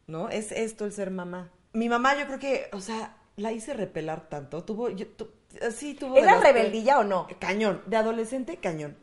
¿no? 0.07 0.29
Es 0.29 0.53
esto 0.53 0.85
el 0.85 0.93
ser 0.93 1.11
mamá. 1.11 1.51
Mi 1.73 1.89
mamá, 1.89 2.17
yo 2.19 2.27
creo 2.27 2.39
que, 2.39 2.69
o 2.73 2.81
sea, 2.81 3.17
la 3.37 3.53
hice 3.53 3.73
repelar 3.73 4.29
tanto. 4.29 4.63
Tuvo, 4.65 4.91
yo, 4.91 5.07
tu- 5.09 5.31
sí, 5.75 5.95
tuvo. 5.95 6.17
¿Era 6.17 6.39
rebeldilla 6.41 6.99
o 6.99 7.05
no? 7.05 7.27
Cañón. 7.39 7.83
De 7.87 7.97
adolescente, 7.97 8.59
cañón. 8.59 8.97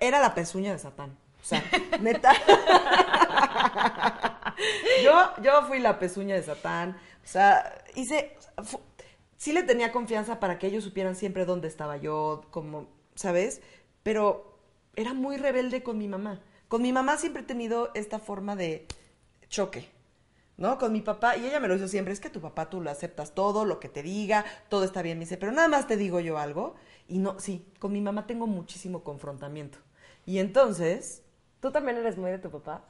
Era 0.00 0.20
la 0.20 0.34
pezuña 0.34 0.72
de 0.72 0.78
Satán. 0.78 1.16
O 1.40 1.44
sea, 1.44 1.62
neta. 2.00 2.32
yo, 5.02 5.30
yo 5.42 5.62
fui 5.66 5.78
la 5.80 5.98
pezuña 5.98 6.34
de 6.34 6.42
Satán. 6.42 6.96
O 7.24 7.26
sea, 7.26 7.82
hice. 7.94 8.36
fu- 8.62 8.80
sí 9.36 9.52
le 9.52 9.62
tenía 9.62 9.92
confianza 9.92 10.40
para 10.40 10.58
que 10.58 10.66
ellos 10.66 10.84
supieran 10.84 11.16
siempre 11.16 11.44
dónde 11.44 11.68
estaba 11.68 11.96
yo, 11.96 12.42
como, 12.50 12.88
¿sabes? 13.14 13.60
Pero 14.02 14.51
era 14.94 15.14
muy 15.14 15.36
rebelde 15.36 15.82
con 15.82 15.98
mi 15.98 16.08
mamá. 16.08 16.40
Con 16.68 16.82
mi 16.82 16.92
mamá 16.92 17.16
siempre 17.16 17.42
he 17.42 17.46
tenido 17.46 17.90
esta 17.94 18.18
forma 18.18 18.56
de 18.56 18.86
choque. 19.48 19.88
¿No? 20.56 20.78
Con 20.78 20.92
mi 20.92 21.00
papá, 21.00 21.36
y 21.36 21.46
ella 21.46 21.60
me 21.60 21.66
lo 21.66 21.74
hizo 21.74 21.88
siempre, 21.88 22.12
es 22.12 22.20
que 22.20 22.30
tu 22.30 22.40
papá 22.40 22.68
tú 22.68 22.80
lo 22.80 22.90
aceptas 22.90 23.34
todo, 23.34 23.64
lo 23.64 23.80
que 23.80 23.88
te 23.88 24.02
diga, 24.02 24.44
todo 24.68 24.84
está 24.84 25.02
bien, 25.02 25.18
me 25.18 25.24
dice, 25.24 25.38
pero 25.38 25.50
nada 25.50 25.66
más 25.66 25.86
te 25.86 25.96
digo 25.96 26.20
yo 26.20 26.38
algo. 26.38 26.76
Y 27.08 27.18
no, 27.18 27.40
sí, 27.40 27.66
con 27.78 27.92
mi 27.92 28.00
mamá 28.00 28.26
tengo 28.26 28.46
muchísimo 28.46 29.02
confrontamiento. 29.02 29.78
Y 30.24 30.38
entonces, 30.38 31.22
¿Tú 31.62 31.70
también 31.70 31.96
eres 31.96 32.18
muy 32.18 32.32
de 32.32 32.40
tu 32.40 32.50
papá? 32.50 32.82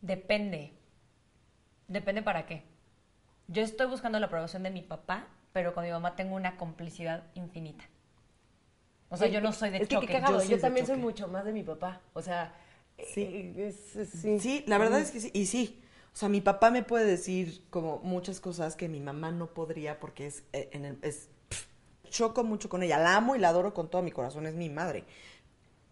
Depende. 0.00 0.72
Depende 1.86 2.22
para 2.22 2.46
qué. 2.46 2.62
Yo 3.46 3.62
estoy 3.62 3.86
buscando 3.88 4.18
la 4.18 4.24
aprobación 4.24 4.62
de 4.62 4.70
mi 4.70 4.80
papá, 4.80 5.26
pero 5.52 5.74
con 5.74 5.84
mi 5.84 5.90
mamá 5.90 6.16
tengo 6.16 6.34
una 6.34 6.56
complicidad 6.56 7.24
infinita. 7.34 7.84
O 9.14 9.16
sea, 9.16 9.28
yo 9.28 9.40
no 9.40 9.52
soy 9.52 9.70
de 9.70 9.78
es 9.78 9.88
que 9.88 9.94
choque. 9.94 10.06
cagado, 10.08 10.42
yo 10.42 10.50
yo, 10.50 10.58
también 10.60 10.86
soy 10.86 10.96
mucho 10.96 11.28
más 11.28 11.44
de 11.44 11.52
mi 11.52 11.62
papá. 11.62 12.00
O 12.12 12.22
sea, 12.22 12.54
Sí. 13.12 13.22
eh, 13.22 13.54
es- 13.68 13.96
es- 13.96 14.10
sí. 14.10 14.38
sí, 14.40 14.64
la 14.66 14.78
verdad 14.78 15.00
es 15.00 15.10
que 15.10 15.20
sí, 15.20 15.30
y 15.32 15.46
sí. 15.46 15.80
O 16.12 16.16
sea, 16.16 16.28
mi 16.28 16.40
papá 16.40 16.70
me 16.70 16.82
puede 16.84 17.06
decir 17.06 17.62
como 17.70 17.98
muchas 18.04 18.38
cosas 18.40 18.76
que 18.76 18.88
mi 18.88 19.00
mamá 19.00 19.32
no 19.32 19.48
podría 19.48 19.98
porque 19.98 20.26
es, 20.26 20.44
eh, 20.52 20.68
en 20.72 20.84
el- 20.84 20.98
es 21.02 21.28
pf, 21.48 21.66
choco 22.10 22.44
mucho 22.44 22.68
con 22.68 22.82
ella. 22.84 22.98
La 22.98 23.16
amo 23.16 23.34
y 23.34 23.40
la 23.40 23.48
adoro 23.48 23.74
con 23.74 23.90
todo 23.90 24.00
mi 24.02 24.12
corazón, 24.12 24.46
es 24.46 24.54
mi 24.54 24.70
madre. 24.70 25.04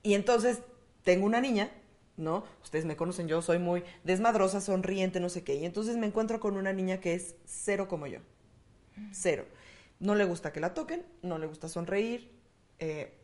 Y 0.05 0.14
entonces 0.14 0.61
tengo 1.02 1.26
una 1.26 1.41
niña, 1.41 1.71
¿no? 2.17 2.45
Ustedes 2.62 2.85
me 2.85 2.95
conocen, 2.97 3.26
yo 3.26 3.43
soy 3.43 3.59
muy 3.59 3.83
desmadrosa, 4.05 4.61
sonriente, 4.61 5.19
no 5.19 5.29
sé 5.29 5.43
qué. 5.43 5.57
Y 5.57 5.64
entonces 5.64 5.97
me 5.97 6.07
encuentro 6.07 6.38
con 6.38 6.57
una 6.57 6.73
niña 6.73 6.99
que 7.00 7.14
es 7.14 7.35
cero 7.45 7.88
como 7.88 8.07
yo. 8.07 8.21
Cero. 9.12 9.45
No 9.99 10.14
le 10.14 10.25
gusta 10.25 10.52
que 10.52 10.61
la 10.61 10.75
toquen, 10.75 11.05
no 11.23 11.38
le 11.38 11.47
gusta 11.47 11.69
sonreír. 11.69 12.31
Eh, 12.83 13.15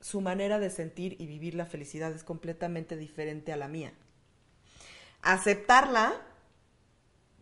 su 0.00 0.20
manera 0.20 0.58
de 0.58 0.70
sentir 0.70 1.16
y 1.18 1.26
vivir 1.26 1.54
la 1.54 1.66
felicidad 1.66 2.12
es 2.12 2.24
completamente 2.24 2.96
diferente 2.96 3.52
a 3.52 3.56
la 3.56 3.68
mía. 3.68 3.92
Aceptarla 5.22 6.12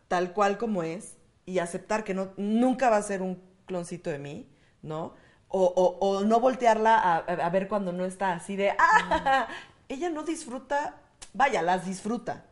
tal 0.08 0.32
cual 0.32 0.58
como 0.58 0.82
es 0.82 1.16
y 1.46 1.58
aceptar 1.58 2.04
que 2.04 2.14
no, 2.14 2.32
nunca 2.36 2.90
va 2.90 2.96
a 2.98 3.02
ser 3.02 3.22
un 3.22 3.42
cloncito 3.66 4.10
de 4.10 4.18
mí, 4.18 4.48
¿no? 4.82 5.14
O, 5.48 5.64
o- 5.64 5.98
o 6.00 6.20
no 6.24 6.40
voltearla 6.40 6.98
a, 6.98 7.16
a 7.18 7.50
ver 7.50 7.68
cuando 7.68 7.92
no 7.92 8.04
está 8.04 8.32
así 8.32 8.56
de, 8.56 8.72
¡ah! 8.78 9.48
Ella 9.88 10.08
no 10.10 10.22
disfruta, 10.22 10.96
vaya, 11.34 11.62
las 11.62 11.84
disfruta. 11.86 12.44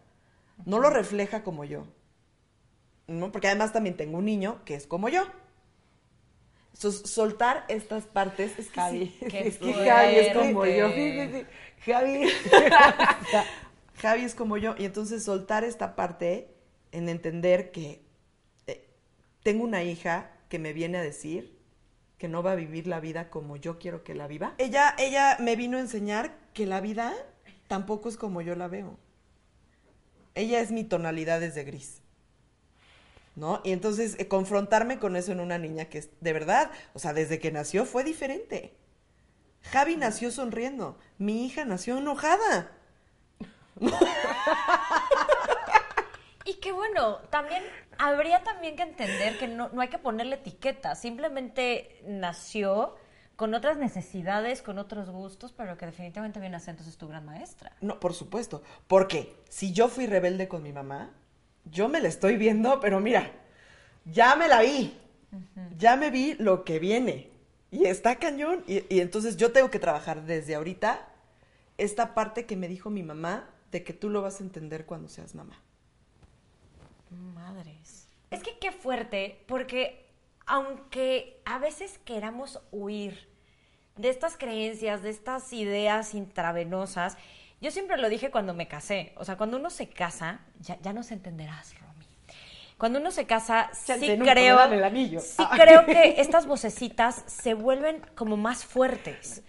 No 0.67 0.79
lo 0.79 0.91
refleja 0.91 1.43
como 1.43 1.65
yo. 1.65 1.87
¿no? 3.07 3.33
Porque 3.33 3.49
además 3.49 3.73
también 3.73 3.97
tengo 3.97 4.19
un 4.19 4.25
niño 4.25 4.65
que 4.65 4.75
es 4.75 4.87
como 4.87 5.09
yo. 5.09 5.25
Entonces, 6.75 7.11
soltar 7.11 7.65
estas 7.69 8.05
partes 8.05 8.59
es 8.59 8.69
que 8.69 8.81
Javi. 8.81 9.17
sí, 9.19 9.27
es 9.31 9.59
que 9.59 9.73
Javi 9.73 10.15
es 10.17 10.37
como 10.37 10.67
yo. 10.67 10.89
Sí, 10.93 11.13
sí, 11.13 11.31
sí. 11.33 11.47
Javi. 11.91 12.29
Javi 14.01 14.25
es 14.25 14.35
como 14.35 14.57
yo. 14.57 14.75
Y 14.79 14.85
entonces 14.85 15.23
soltar 15.25 15.65
esta 15.65 15.95
parte 15.95 16.55
en 16.93 17.09
entender 17.09 17.71
que 17.71 18.03
eh, 18.67 18.89
tengo 19.43 19.65
una 19.65 19.83
hija 19.83 20.31
que 20.49 20.59
me 20.59 20.73
viene 20.73 20.99
a 20.99 21.03
decir 21.03 21.59
que 22.19 22.29
no 22.29 22.43
va 22.43 22.53
a 22.53 22.57
vivir 22.57 22.87
la 22.87 23.01
vida 23.01 23.31
como 23.31 23.57
yo 23.57 23.79
quiero 23.79 24.05
que 24.05 24.15
la 24.15 24.27
viva. 24.27 24.55
Ella, 24.59 24.95
ella 24.99 25.39
me 25.41 25.57
vino 25.57 25.79
a 25.79 25.81
enseñar 25.81 26.37
que 26.53 26.67
la 26.67 26.81
vida 26.81 27.15
tampoco 27.67 28.09
es 28.11 28.17
como 28.17 28.43
yo 28.43 28.55
la 28.57 28.69
veo. 28.69 28.99
Ella 30.35 30.61
es 30.61 30.71
mi 30.71 30.85
tonalidad 30.85 31.41
de 31.41 31.65
gris. 31.65 32.03
¿No? 33.37 33.61
Y 33.65 33.73
entonces 33.73 34.17
eh, 34.19 34.29
confrontarme 34.29 34.99
con 34.99 35.17
eso 35.17 35.33
en 35.33 35.41
una 35.41 35.57
niña 35.57 35.87
que 35.87 35.99
es 35.99 36.11
de 36.21 36.33
verdad, 36.33 36.71
o 36.95 36.99
sea, 36.99 37.13
desde 37.13 37.39
que 37.39 37.53
nació 37.53 37.85
fue 37.85 38.05
diferente. 38.05 38.75
Javi 39.63 39.97
nació 39.97 40.31
sonriendo, 40.31 40.99
mi 41.19 41.47
hija 41.47 41.65
nació 41.65 41.99
enojada. 41.99 42.73
Y 46.45 46.55
que 46.55 46.73
bueno, 46.73 47.19
también 47.31 47.63
habría 47.99 48.43
también 48.43 48.75
que 48.75 48.83
entender 48.83 49.39
que 49.39 49.47
no, 49.47 49.69
no 49.69 49.83
hay 49.83 49.89
que 49.89 49.99
ponerle 49.99 50.37
etiqueta, 50.37 50.95
simplemente 50.95 52.03
nació 52.07 52.97
con 53.37 53.55
otras 53.55 53.79
necesidades, 53.79 54.61
con 54.61 54.79
otros 54.79 55.09
gustos, 55.11 55.53
pero 55.53 55.79
que 55.79 55.87
definitivamente 55.87 56.41
viene 56.41 56.57
a 56.57 56.61
ser 56.61 56.73
entonces 56.73 56.99
tu 56.99 57.09
gran 57.09 57.25
maestra. 57.25 57.73
No, 57.81 57.99
por 57.99 58.13
supuesto. 58.13 58.63
Porque 58.87 59.35
si 59.49 59.73
yo 59.73 59.89
fui 59.89 60.07
rebelde 60.07 60.47
con 60.47 60.63
mi 60.63 60.73
mamá, 60.73 61.11
yo 61.65 61.89
me 61.89 62.01
la 62.01 62.09
estoy 62.09 62.37
viendo, 62.37 62.81
pero 62.81 63.01
mira, 63.01 63.31
ya 64.05 64.37
me 64.37 64.49
la 64.49 64.63
vi. 64.63 64.97
Ya 65.77 65.97
me 65.97 66.11
vi 66.11 66.35
lo 66.35 66.65
que 66.65 66.79
viene. 66.79 67.31
Y 67.71 67.85
está 67.85 68.17
cañón. 68.17 68.65
Y, 68.67 68.83
y 68.95 69.01
entonces 69.01 69.37
yo 69.37 69.53
tengo 69.53 69.71
que 69.71 69.79
trabajar 69.79 70.25
desde 70.25 70.55
ahorita 70.55 71.09
esta 71.79 72.15
parte 72.15 72.47
que 72.47 72.57
me 72.57 72.69
dijo 72.69 72.91
mi 72.91 73.03
mamá 73.03 73.49
de 73.71 73.85
que 73.85 73.93
tú 73.93 74.11
lo 74.11 74.23
vas 74.23 74.41
a 74.41 74.45
entender 74.45 74.87
cuando 74.87 75.09
seas 75.09 75.35
mamá. 75.35 75.63
Madres. 77.11 78.09
Es 78.31 78.43
que 78.43 78.59
qué 78.59 78.71
fuerte, 78.71 79.43
porque 79.47 80.07
aunque 80.47 81.41
a 81.45 81.59
veces 81.59 81.99
queramos 82.05 82.61
huir 82.71 83.29
de 83.97 84.09
estas 84.09 84.37
creencias, 84.37 85.03
de 85.03 85.11
estas 85.11 85.53
ideas 85.53 86.15
intravenosas, 86.15 87.17
yo 87.61 87.71
siempre 87.71 87.97
lo 87.99 88.09
dije 88.09 88.31
cuando 88.31 88.55
me 88.55 88.69
casé. 88.69 89.13
O 89.17 89.25
sea, 89.25 89.37
cuando 89.37 89.57
uno 89.59 89.71
se 89.71 89.89
casa, 89.89 90.41
ya, 90.61 90.79
ya 90.81 90.93
nos 90.93 91.11
entenderás, 91.11 91.75
Romy. 91.81 92.07
Cuando 92.79 92.99
uno 92.99 93.11
se 93.11 93.27
casa, 93.27 93.71
Chance, 93.85 94.17
sí 94.17 94.19
creo, 94.19 94.63
el 94.73 94.83
anillo. 94.85 95.21
sí 95.21 95.37
Ah. 95.39 95.51
creo 95.55 95.85
que 95.85 96.15
estas 96.21 96.47
vocecitas 96.47 97.23
se 97.27 97.53
vuelven 97.53 98.01
como 98.15 98.39
más 98.39 98.65
fuertes 98.65 99.43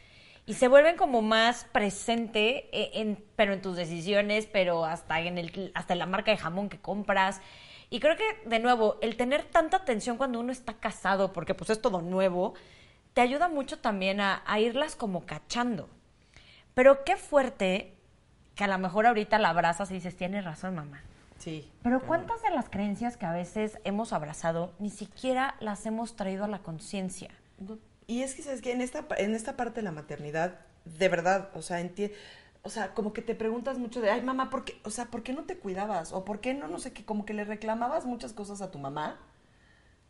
y 0.46 0.56
se 0.56 0.68
vuelven 0.68 0.98
como 0.98 1.22
más 1.22 1.64
presente, 1.72 2.68
eh, 2.78 2.92
en, 2.96 3.24
pero 3.38 3.54
en 3.54 3.62
tus 3.62 3.78
decisiones, 3.78 4.48
pero 4.52 4.84
hasta 4.84 5.22
en 5.22 5.38
el, 5.38 5.72
hasta 5.76 5.94
en 5.94 6.00
la 6.00 6.08
marca 6.08 6.32
de 6.32 6.38
jamón 6.38 6.68
que 6.68 6.82
compras. 6.82 7.40
Y 7.90 8.02
creo 8.02 8.18
que, 8.18 8.24
de 8.50 8.60
nuevo, 8.60 8.98
el 9.02 9.16
tener 9.16 9.44
tanta 9.44 9.78
atención 9.78 10.18
cuando 10.18 10.40
uno 10.42 10.52
está 10.52 10.74
casado, 10.74 11.32
porque 11.32 11.54
pues 11.54 11.70
es 11.70 11.82
todo 11.82 12.02
nuevo, 12.02 12.54
te 13.14 13.22
ayuda 13.22 13.48
mucho 13.48 13.80
también 13.80 14.20
a, 14.20 14.44
a 14.46 14.60
irlas 14.60 14.98
como 14.98 15.26
cachando. 15.26 15.90
Pero 16.74 17.04
qué 17.06 17.16
fuerte 17.18 17.96
que 18.62 18.66
a 18.66 18.68
lo 18.68 18.78
mejor 18.78 19.08
ahorita 19.08 19.40
la 19.40 19.50
abrazas 19.50 19.90
y 19.90 19.96
dices, 19.96 20.16
tienes 20.16 20.46
razón, 20.46 20.76
mamá. 20.76 21.02
Sí. 21.40 21.68
Pero 21.82 22.00
¿cuántas 22.00 22.44
de 22.44 22.52
las 22.52 22.70
creencias 22.70 23.18
que 23.18 23.26
a 23.26 23.32
veces 23.32 23.80
hemos 23.86 24.14
abrazado 24.14 24.72
ni 24.78 24.92
siquiera 24.92 25.56
las 25.60 25.84
hemos 25.88 26.16
traído 26.16 26.44
a 26.44 26.48
la 26.48 26.60
conciencia? 26.60 27.32
Y 28.06 28.22
es 28.22 28.36
que, 28.36 28.44
¿sabes 28.44 28.62
que 28.62 28.72
En 28.72 28.82
esta, 28.82 29.04
en 29.18 29.34
esta 29.34 29.58
parte 29.58 29.78
de 29.80 29.86
la 29.86 29.92
maternidad, 29.92 30.60
de 30.86 31.10
verdad, 31.10 31.50
o 31.56 31.64
sea, 31.64 31.82
enti- 31.82 32.12
o 32.62 32.70
sea, 32.70 32.94
como 32.94 33.14
que 33.14 33.24
te 33.24 33.34
preguntas 33.34 33.80
mucho 33.80 34.00
de, 34.00 34.12
ay, 34.12 34.22
mamá, 34.22 34.52
¿por 34.52 34.64
qué, 34.64 34.80
o 34.84 34.92
sea, 34.92 35.06
¿por 35.06 35.24
qué 35.24 35.34
no 35.34 35.46
te 35.46 35.58
cuidabas? 35.58 36.12
O 36.14 36.24
¿por 36.24 36.40
qué 36.40 36.54
no, 36.54 36.68
no 36.68 36.78
sé 36.78 36.94
qué, 36.94 37.04
como 37.04 37.26
que 37.26 37.34
le 37.34 37.46
reclamabas 37.46 38.06
muchas 38.06 38.32
cosas 38.32 38.62
a 38.62 38.70
tu 38.70 38.78
mamá, 38.78 39.18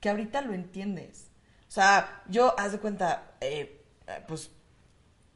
que 0.02 0.10
ahorita 0.10 0.42
lo 0.42 0.52
entiendes. 0.54 1.30
O 1.70 1.72
sea, 1.72 2.22
yo, 2.28 2.54
haz 2.60 2.74
de 2.74 2.80
cuenta, 2.80 3.32
eh, 3.40 3.82
pues, 4.28 4.52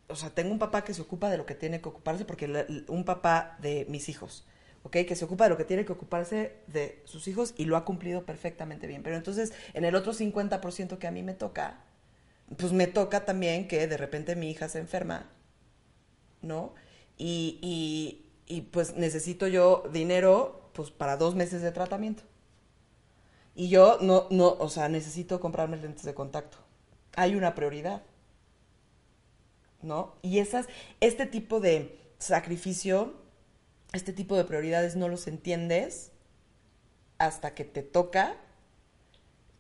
o 0.09 0.15
sea, 0.15 0.29
tengo 0.31 0.51
un 0.51 0.59
papá 0.59 0.83
que 0.83 0.93
se 0.93 1.01
ocupa 1.01 1.29
de 1.29 1.37
lo 1.37 1.45
que 1.45 1.55
tiene 1.55 1.81
que 1.81 1.89
ocuparse, 1.89 2.25
porque 2.25 2.47
la- 2.47 2.65
un 2.87 3.05
papá 3.05 3.57
de 3.61 3.85
mis 3.89 4.09
hijos, 4.09 4.45
¿ok? 4.83 4.97
Que 5.07 5.15
se 5.15 5.25
ocupa 5.25 5.45
de 5.45 5.51
lo 5.51 5.57
que 5.57 5.65
tiene 5.65 5.85
que 5.85 5.93
ocuparse 5.93 6.57
de 6.67 7.01
sus 7.05 7.27
hijos 7.27 7.53
y 7.57 7.65
lo 7.65 7.77
ha 7.77 7.85
cumplido 7.85 8.25
perfectamente 8.25 8.87
bien. 8.87 9.03
Pero 9.03 9.15
entonces, 9.17 9.53
en 9.73 9.85
el 9.85 9.95
otro 9.95 10.13
50% 10.13 10.99
que 10.99 11.07
a 11.07 11.11
mí 11.11 11.23
me 11.23 11.33
toca, 11.33 11.83
pues 12.57 12.73
me 12.73 12.87
toca 12.87 13.25
también 13.25 13.67
que 13.67 13.87
de 13.87 13.97
repente 13.97 14.35
mi 14.35 14.51
hija 14.51 14.69
se 14.69 14.79
enferma, 14.79 15.29
¿no? 16.41 16.73
Y, 17.17 17.59
y, 17.61 18.25
y, 18.47 18.61
pues 18.63 18.95
necesito 18.95 19.47
yo 19.47 19.83
dinero 19.91 20.69
pues 20.73 20.91
para 20.91 21.17
dos 21.17 21.35
meses 21.35 21.61
de 21.61 21.71
tratamiento. 21.71 22.23
Y 23.55 23.69
yo 23.69 23.97
no, 24.01 24.27
no, 24.31 24.49
o 24.59 24.69
sea, 24.69 24.89
necesito 24.89 25.39
comprarme 25.39 25.77
lentes 25.77 26.03
de 26.03 26.13
contacto. 26.13 26.57
Hay 27.15 27.35
una 27.35 27.55
prioridad. 27.55 28.03
¿No? 29.85 30.15
Y 30.23 30.39
esas, 30.39 30.67
este 30.99 31.27
tipo 31.27 31.59
de 31.59 31.99
sacrificio, 32.17 33.13
este 33.93 34.13
tipo 34.13 34.35
de 34.35 34.43
prioridades 34.43 34.95
no 34.95 35.07
los 35.07 35.27
entiendes 35.27 36.11
hasta 37.19 37.53
que 37.53 37.65
te 37.65 37.83
toca 37.83 38.35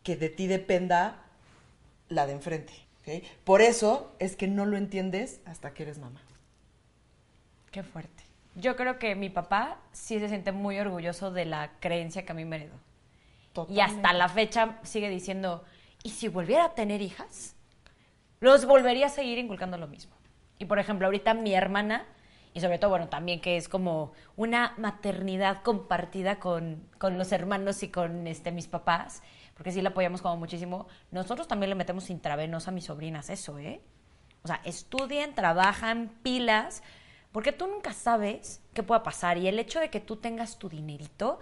que 0.01 0.15
de 0.15 0.29
ti 0.29 0.47
dependa 0.47 1.23
la 2.09 2.25
de 2.25 2.33
enfrente. 2.33 2.73
Por 3.43 3.61
eso 3.61 4.15
es 4.17 4.35
que 4.35 4.47
no 4.47 4.65
lo 4.65 4.77
entiendes 4.77 5.41
hasta 5.45 5.75
que 5.75 5.83
eres 5.83 5.99
mamá. 5.99 6.21
Qué 7.71 7.83
fuerte. 7.83 8.23
Yo 8.55 8.75
creo 8.75 8.97
que 8.97 9.13
mi 9.15 9.29
papá 9.29 9.79
sí 9.91 10.19
se 10.19 10.27
siente 10.27 10.51
muy 10.51 10.79
orgulloso 10.79 11.29
de 11.29 11.45
la 11.45 11.71
creencia 11.79 12.25
que 12.25 12.31
a 12.31 12.35
mí 12.35 12.45
me 12.45 12.55
heredó. 12.55 12.79
Y 13.69 13.79
hasta 13.79 14.11
la 14.13 14.27
fecha 14.27 14.79
sigue 14.81 15.09
diciendo, 15.09 15.63
¿y 16.01 16.09
si 16.09 16.29
volviera 16.29 16.65
a 16.65 16.73
tener 16.73 17.01
hijas? 17.01 17.55
Los 18.39 18.65
volvería 18.65 19.07
a 19.07 19.09
seguir 19.09 19.37
inculcando 19.37 19.77
lo 19.77 19.87
mismo. 19.87 20.15
Y 20.57 20.65
por 20.65 20.79
ejemplo, 20.79 21.07
ahorita 21.07 21.33
mi 21.33 21.53
hermana, 21.53 22.05
y 22.53 22.61
sobre 22.61 22.79
todo, 22.79 22.91
bueno, 22.91 23.09
también 23.09 23.41
que 23.41 23.57
es 23.57 23.67
como 23.67 24.13
una 24.35 24.73
maternidad 24.77 25.61
compartida 25.63 26.39
con, 26.39 26.87
con 26.97 27.17
los 27.17 27.31
hermanos 27.31 27.83
y 27.83 27.89
con 27.89 28.27
este, 28.27 28.51
mis 28.51 28.67
papás, 28.67 29.21
porque 29.55 29.71
sí 29.71 29.81
la 29.81 29.89
apoyamos 29.89 30.21
como 30.21 30.37
muchísimo, 30.37 30.87
nosotros 31.11 31.47
también 31.47 31.69
le 31.69 31.75
metemos 31.75 32.09
intravenosa 32.09 32.71
a 32.71 32.73
mis 32.73 32.85
sobrinas, 32.85 33.29
eso, 33.29 33.59
¿eh? 33.59 33.81
O 34.43 34.47
sea, 34.47 34.61
estudien, 34.63 35.33
trabajan, 35.33 36.11
pilas, 36.21 36.83
porque 37.31 37.51
tú 37.51 37.67
nunca 37.67 37.91
sabes 37.91 38.61
qué 38.73 38.83
pueda 38.83 39.03
pasar. 39.03 39.37
Y 39.37 39.47
el 39.47 39.59
hecho 39.59 39.79
de 39.79 39.89
que 39.89 39.99
tú 39.99 40.17
tengas 40.17 40.59
tu 40.59 40.69
dinerito, 40.69 41.39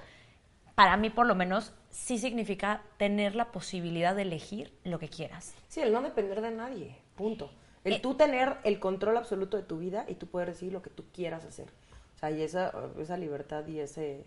para 0.75 0.97
mí 0.97 1.09
por 1.09 1.25
lo 1.25 1.35
menos, 1.35 1.73
sí 1.89 2.17
significa 2.17 2.81
tener 2.97 3.35
la 3.35 3.51
posibilidad 3.51 4.15
de 4.15 4.23
elegir 4.23 4.73
lo 4.83 4.99
que 4.99 5.09
quieras. 5.09 5.53
Sí, 5.67 5.81
el 5.81 5.93
no 5.93 6.01
depender 6.01 6.41
de 6.41 6.51
nadie, 6.51 6.97
punto. 7.15 7.51
El 7.83 7.93
Eh, 7.93 7.99
tú 7.99 8.15
tener 8.15 8.57
el 8.63 8.79
control 8.79 9.17
absoluto 9.17 9.57
de 9.57 9.63
tu 9.63 9.77
vida 9.77 10.05
y 10.07 10.15
tú 10.15 10.27
poder 10.27 10.49
decidir 10.49 10.73
lo 10.73 10.81
que 10.81 10.89
tú 10.89 11.05
quieras 11.13 11.45
hacer. 11.45 11.67
O 12.15 12.19
sea, 12.19 12.31
y 12.31 12.41
esa, 12.41 12.73
esa 12.99 13.17
libertad 13.17 13.67
y 13.67 13.79
ese, 13.79 14.25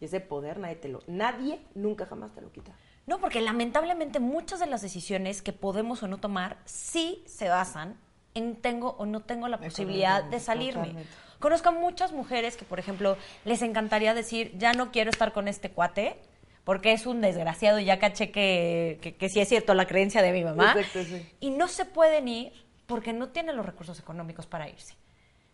y 0.00 0.04
ese 0.04 0.20
poder, 0.20 0.58
nadie 0.58 0.76
te 0.76 0.88
lo... 0.88 1.00
Nadie 1.06 1.60
nunca 1.74 2.06
jamás 2.06 2.32
te 2.34 2.42
lo 2.42 2.52
quita. 2.52 2.72
No, 3.06 3.18
porque 3.18 3.40
lamentablemente 3.40 4.20
muchas 4.20 4.60
de 4.60 4.66
las 4.66 4.82
decisiones 4.82 5.40
que 5.40 5.54
podemos 5.54 6.02
o 6.02 6.08
no 6.08 6.18
tomar 6.18 6.58
sí 6.66 7.24
se 7.26 7.48
basan 7.48 7.96
en 8.34 8.56
tengo 8.56 8.90
o 8.98 9.06
no 9.06 9.20
tengo 9.20 9.48
la 9.48 9.58
posibilidad 9.58 10.22
de 10.22 10.40
salirme. 10.40 10.88
totalmente. 10.88 11.27
Conozco 11.38 11.68
a 11.68 11.72
muchas 11.72 12.12
mujeres 12.12 12.56
que, 12.56 12.64
por 12.64 12.78
ejemplo, 12.78 13.16
les 13.44 13.62
encantaría 13.62 14.14
decir, 14.14 14.52
ya 14.58 14.72
no 14.72 14.90
quiero 14.90 15.10
estar 15.10 15.32
con 15.32 15.48
este 15.48 15.70
cuate 15.70 16.16
porque 16.64 16.92
es 16.92 17.06
un 17.06 17.20
desgraciado 17.20 17.78
y 17.78 17.86
ya 17.86 17.98
caché 17.98 18.30
que, 18.30 18.98
que, 19.00 19.14
que 19.14 19.28
sí 19.28 19.40
es 19.40 19.48
cierto 19.48 19.72
la 19.74 19.86
creencia 19.86 20.20
de 20.20 20.32
mi 20.32 20.44
mamá. 20.44 20.74
Exacto, 20.76 21.02
sí. 21.04 21.26
Y 21.40 21.50
no 21.50 21.68
se 21.68 21.84
pueden 21.84 22.28
ir 22.28 22.52
porque 22.86 23.12
no 23.12 23.28
tienen 23.28 23.56
los 23.56 23.64
recursos 23.64 23.98
económicos 23.98 24.46
para 24.46 24.68
irse. 24.68 24.94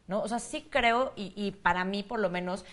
¿no? 0.06 0.20
O 0.22 0.28
sea, 0.28 0.38
sí 0.38 0.66
creo, 0.68 1.12
y, 1.16 1.32
y 1.36 1.52
para 1.52 1.84
mí 1.84 2.02
por 2.02 2.20
lo 2.20 2.30
menos, 2.30 2.64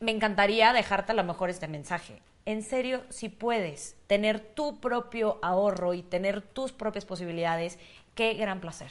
me 0.00 0.10
encantaría 0.10 0.72
dejarte 0.72 1.12
a 1.12 1.14
lo 1.14 1.24
mejor 1.24 1.50
este 1.50 1.68
mensaje. 1.68 2.20
En 2.44 2.62
serio, 2.62 3.04
si 3.08 3.28
puedes 3.28 3.96
tener 4.08 4.40
tu 4.40 4.80
propio 4.80 5.38
ahorro 5.42 5.94
y 5.94 6.02
tener 6.02 6.42
tus 6.42 6.72
propias 6.72 7.04
posibilidades, 7.04 7.78
qué 8.14 8.34
gran 8.34 8.60
placer. 8.60 8.90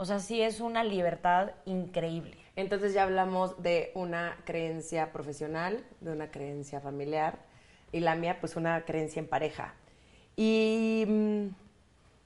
O 0.00 0.04
sea, 0.04 0.20
sí 0.20 0.40
es 0.40 0.60
una 0.60 0.84
libertad 0.84 1.50
increíble. 1.64 2.38
Entonces 2.54 2.94
ya 2.94 3.02
hablamos 3.02 3.60
de 3.60 3.90
una 3.94 4.36
creencia 4.44 5.12
profesional, 5.12 5.84
de 6.00 6.12
una 6.12 6.30
creencia 6.30 6.80
familiar 6.80 7.40
y 7.90 7.98
la 7.98 8.14
mía 8.14 8.38
pues 8.40 8.54
una 8.54 8.84
creencia 8.84 9.18
en 9.18 9.26
pareja. 9.26 9.74
Y 10.36 11.04
mm, 11.06 11.46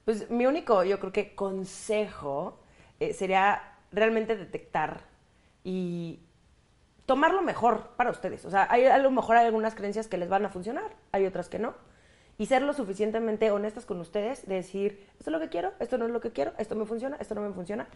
pues 0.05 0.31
mi 0.31 0.45
único, 0.45 0.85
yo 0.85 1.01
creo 1.01 1.13
que 1.13 1.35
consejo 1.35 2.59
eh, 3.01 3.15
sería 3.15 3.63
realmente 3.91 4.37
detectar 4.37 5.01
y 5.65 6.21
tomar 7.07 7.33
lo 7.33 7.41
mejor 7.41 7.93
para 7.97 8.11
ustedes. 8.11 8.45
O 8.45 8.51
sea, 8.51 8.67
hay, 8.71 8.85
a 8.85 8.99
lo 8.99 9.11
mejor 9.11 9.39
hay 9.39 9.47
algunas 9.47 9.75
creencias 9.75 10.09
que 10.09 10.19
les 10.19 10.29
van 10.29 10.45
a 10.45 10.51
funcionar, 10.51 10.93
hay 11.11 11.25
otras 11.25 11.49
que 11.49 11.59
no. 11.59 11.75
Y 12.39 12.47
ser 12.47 12.63
lo 12.63 12.73
suficientemente 12.73 13.51
honestas 13.51 13.85
con 13.85 14.01
ustedes, 14.01 14.47
de 14.49 14.57
decir, 14.57 15.07
esto 15.19 15.31
es 15.31 15.33
lo 15.33 15.41
que 15.41 15.49
quiero, 15.49 15.73
esto 15.81 15.99
no 15.99 16.07
es 16.07 16.11
lo 16.11 16.21
que 16.21 16.31
quiero, 16.33 16.53
esto 16.59 16.75
me 16.75 16.87
funciona, 16.87 17.17
esto 17.21 17.35
no 17.35 17.43
me 17.43 17.53
funciona. 17.53 17.87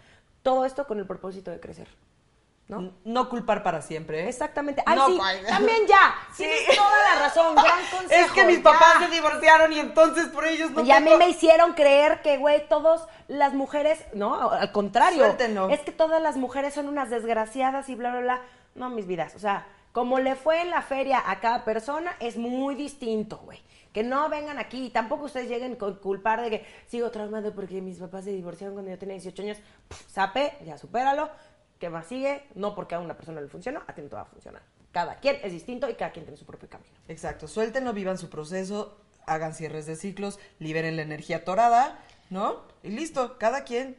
Todo 0.43 0.65
esto 0.65 0.87
con 0.87 0.99
el 0.99 1.07
propósito 1.07 1.51
de 1.51 1.59
crecer. 1.61 1.89
¿No? 2.69 2.93
No 3.05 3.29
culpar 3.29 3.63
para 3.63 3.81
siempre. 3.81 4.25
¿eh? 4.25 4.29
Exactamente. 4.29 4.83
Ay, 4.87 4.97
No, 4.97 5.07
sí, 5.07 5.19
ay. 5.23 5.39
también 5.47 5.87
ya. 5.87 6.15
Sí. 6.35 6.43
Tienes 6.43 6.77
toda 6.77 7.15
la 7.15 7.21
razón. 7.23 7.55
Gran 7.55 7.79
consejo. 7.93 8.09
Es 8.27 8.33
que 8.33 8.45
mis 8.45 8.57
ya. 8.57 8.63
papás 8.65 9.05
se 9.05 9.09
divorciaron 9.09 9.73
y 9.73 9.79
entonces 9.79 10.27
por 10.29 10.45
ellos 10.47 10.73
no 10.73 10.83
y 10.83 10.91
a 10.91 10.99
mí 10.99 11.11
me 11.17 11.29
hicieron 11.29 11.75
creer 11.75 12.23
que, 12.23 12.39
güey, 12.39 12.69
todas 12.69 13.07
las 13.29 13.55
mujeres, 13.55 14.05
no, 14.15 14.51
al 14.51 14.73
contrario. 14.73 15.25
Suéltenlo. 15.25 15.69
Es 15.71 15.81
que 15.81 15.93
todas 15.93 16.21
las 16.21 16.37
mujeres 16.37 16.75
son 16.75 16.89
unas 16.89 17.09
desgraciadas 17.09 17.89
y 17.89 17.95
bla, 17.95 18.11
bla, 18.11 18.21
bla. 18.21 18.43
No, 18.75 18.91
mis 18.91 19.07
vidas. 19.07 19.37
O 19.37 19.39
sea, 19.39 19.65
como 19.93 20.19
le 20.19 20.35
fue 20.35 20.61
en 20.61 20.71
la 20.71 20.83
feria 20.83 21.23
a 21.25 21.39
cada 21.39 21.65
persona, 21.65 22.17
es 22.19 22.37
muy 22.37 22.75
distinto, 22.75 23.39
güey. 23.45 23.63
Que 23.97 24.03
no 24.03 24.29
vengan 24.29 24.59
aquí 24.59 24.85
y 24.85 24.91
tampoco 24.91 25.25
ustedes 25.25 25.49
lleguen 25.49 25.75
con 25.75 25.95
culpar 25.95 26.43
de 26.43 26.51
que 26.51 26.67
sigo 26.87 27.11
traumado 27.11 27.55
porque 27.55 27.81
mis 27.81 27.97
papás 27.97 28.25
se 28.25 28.31
divorciaron 28.33 28.75
cuando 28.75 28.91
yo 28.91 28.99
tenía 28.99 29.15
18 29.15 29.43
años. 29.43 29.59
Sape, 30.07 30.53
ya 30.67 30.77
supéralo. 30.77 31.31
¿Qué 31.79 31.89
más 31.89 32.07
sigue? 32.07 32.45
No 32.55 32.75
porque 32.75 32.95
a 32.95 33.01
una 33.01 33.17
persona 33.17 33.41
le 33.41 33.49
funcionó, 33.49 33.81
a 33.87 33.95
ti 33.95 34.03
no 34.03 34.11
te 34.11 34.17
va 34.17 34.21
a 34.21 34.27
funcionar. 34.27 34.61
Cada 34.93 35.15
quien 35.15 35.39
es 35.43 35.51
distinto 35.51 35.89
y 35.89 35.95
cada 35.95 36.13
quien 36.13 36.27
tiene 36.27 36.37
su 36.37 36.45
propio 36.45 36.69
camino. 36.69 36.91
Exacto, 37.09 37.49
suéltenlo, 37.49 37.95
vivan 37.95 38.19
su 38.19 38.29
proceso, 38.29 38.99
hagan 39.25 39.55
cierres 39.55 39.87
de 39.87 39.97
ciclos, 39.97 40.39
liberen 40.59 40.97
la 40.97 41.03
energía 41.03 41.47
torada, 41.47 41.99
¿no? 42.29 42.65
Y 42.83 42.91
listo, 42.91 43.39
cada 43.39 43.65
quien 43.65 43.97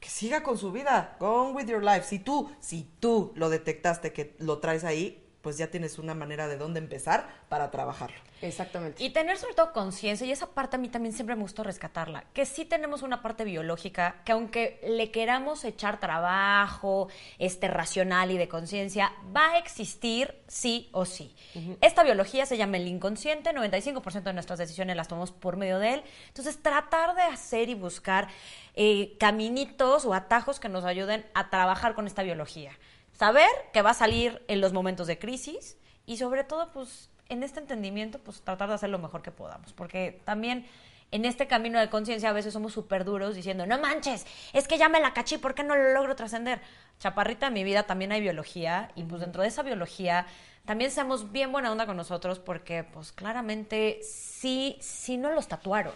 que 0.00 0.08
siga 0.08 0.42
con 0.42 0.58
su 0.58 0.72
vida, 0.72 1.14
go 1.20 1.52
with 1.52 1.66
your 1.66 1.84
life. 1.84 2.02
Si 2.02 2.18
tú, 2.18 2.50
si 2.58 2.82
tú 2.98 3.30
lo 3.36 3.48
detectaste 3.48 4.12
que 4.12 4.34
lo 4.40 4.58
traes 4.58 4.82
ahí, 4.82 5.24
pues 5.46 5.58
ya 5.58 5.68
tienes 5.68 6.00
una 6.00 6.12
manera 6.12 6.48
de 6.48 6.56
dónde 6.56 6.80
empezar 6.80 7.28
para 7.48 7.70
trabajarlo. 7.70 8.16
Exactamente. 8.42 9.00
Y 9.04 9.10
tener 9.10 9.38
sobre 9.38 9.54
todo 9.54 9.72
conciencia, 9.72 10.26
y 10.26 10.32
esa 10.32 10.48
parte 10.48 10.74
a 10.74 10.78
mí 10.80 10.88
también 10.88 11.14
siempre 11.14 11.36
me 11.36 11.42
gustó 11.42 11.62
rescatarla, 11.62 12.24
que 12.32 12.44
sí 12.46 12.64
tenemos 12.64 13.02
una 13.02 13.22
parte 13.22 13.44
biológica 13.44 14.22
que 14.24 14.32
aunque 14.32 14.80
le 14.84 15.12
queramos 15.12 15.62
echar 15.62 16.00
trabajo, 16.00 17.06
este 17.38 17.68
racional 17.68 18.32
y 18.32 18.38
de 18.38 18.48
conciencia, 18.48 19.12
va 19.34 19.52
a 19.52 19.58
existir 19.58 20.34
sí 20.48 20.88
o 20.90 21.04
sí. 21.04 21.32
Esta 21.80 22.02
biología 22.02 22.44
se 22.44 22.56
llama 22.56 22.78
el 22.78 22.88
inconsciente, 22.88 23.54
95% 23.54 24.24
de 24.24 24.32
nuestras 24.32 24.58
decisiones 24.58 24.96
las 24.96 25.06
tomamos 25.06 25.30
por 25.30 25.56
medio 25.56 25.78
de 25.78 25.94
él. 25.94 26.02
Entonces, 26.26 26.60
tratar 26.60 27.14
de 27.14 27.22
hacer 27.22 27.68
y 27.68 27.74
buscar 27.74 28.26
eh, 28.74 29.16
caminitos 29.20 30.06
o 30.06 30.12
atajos 30.12 30.58
que 30.58 30.68
nos 30.68 30.84
ayuden 30.84 31.24
a 31.34 31.50
trabajar 31.50 31.94
con 31.94 32.08
esta 32.08 32.24
biología. 32.24 32.72
Saber 33.16 33.48
que 33.72 33.82
va 33.82 33.90
a 33.90 33.94
salir 33.94 34.42
en 34.48 34.60
los 34.60 34.72
momentos 34.72 35.06
de 35.06 35.18
crisis 35.18 35.76
y 36.04 36.18
sobre 36.18 36.44
todo, 36.44 36.70
pues, 36.72 37.08
en 37.28 37.42
este 37.42 37.60
entendimiento, 37.60 38.18
pues 38.20 38.42
tratar 38.42 38.68
de 38.68 38.74
hacer 38.74 38.90
lo 38.90 38.98
mejor 38.98 39.22
que 39.22 39.30
podamos. 39.30 39.72
Porque 39.72 40.20
también 40.24 40.66
en 41.10 41.24
este 41.24 41.46
camino 41.46 41.78
de 41.78 41.88
conciencia 41.88 42.30
a 42.30 42.32
veces 42.32 42.52
somos 42.52 42.72
súper 42.72 43.04
duros 43.04 43.34
diciendo, 43.34 43.66
no 43.66 43.78
manches, 43.78 44.26
es 44.52 44.68
que 44.68 44.78
ya 44.78 44.88
me 44.88 45.00
la 45.00 45.14
caché, 45.14 45.38
¿por 45.38 45.54
qué 45.54 45.62
no 45.62 45.76
lo 45.76 45.92
logro 45.92 46.16
trascender? 46.16 46.60
Chaparrita, 46.98 47.46
en 47.46 47.54
mi 47.54 47.64
vida 47.64 47.84
también 47.84 48.12
hay 48.12 48.20
biología 48.20 48.90
y 48.96 49.02
pues 49.04 49.20
dentro 49.20 49.42
de 49.42 49.48
esa 49.48 49.62
biología 49.62 50.26
también 50.64 50.90
seamos 50.90 51.32
bien 51.32 51.52
buena 51.52 51.70
onda 51.70 51.86
con 51.86 51.96
nosotros 51.96 52.38
porque 52.38 52.84
pues 52.84 53.12
claramente 53.12 54.00
sí, 54.02 54.76
sí 54.80 55.16
nos 55.16 55.34
los 55.34 55.48
tatuaron. 55.48 55.94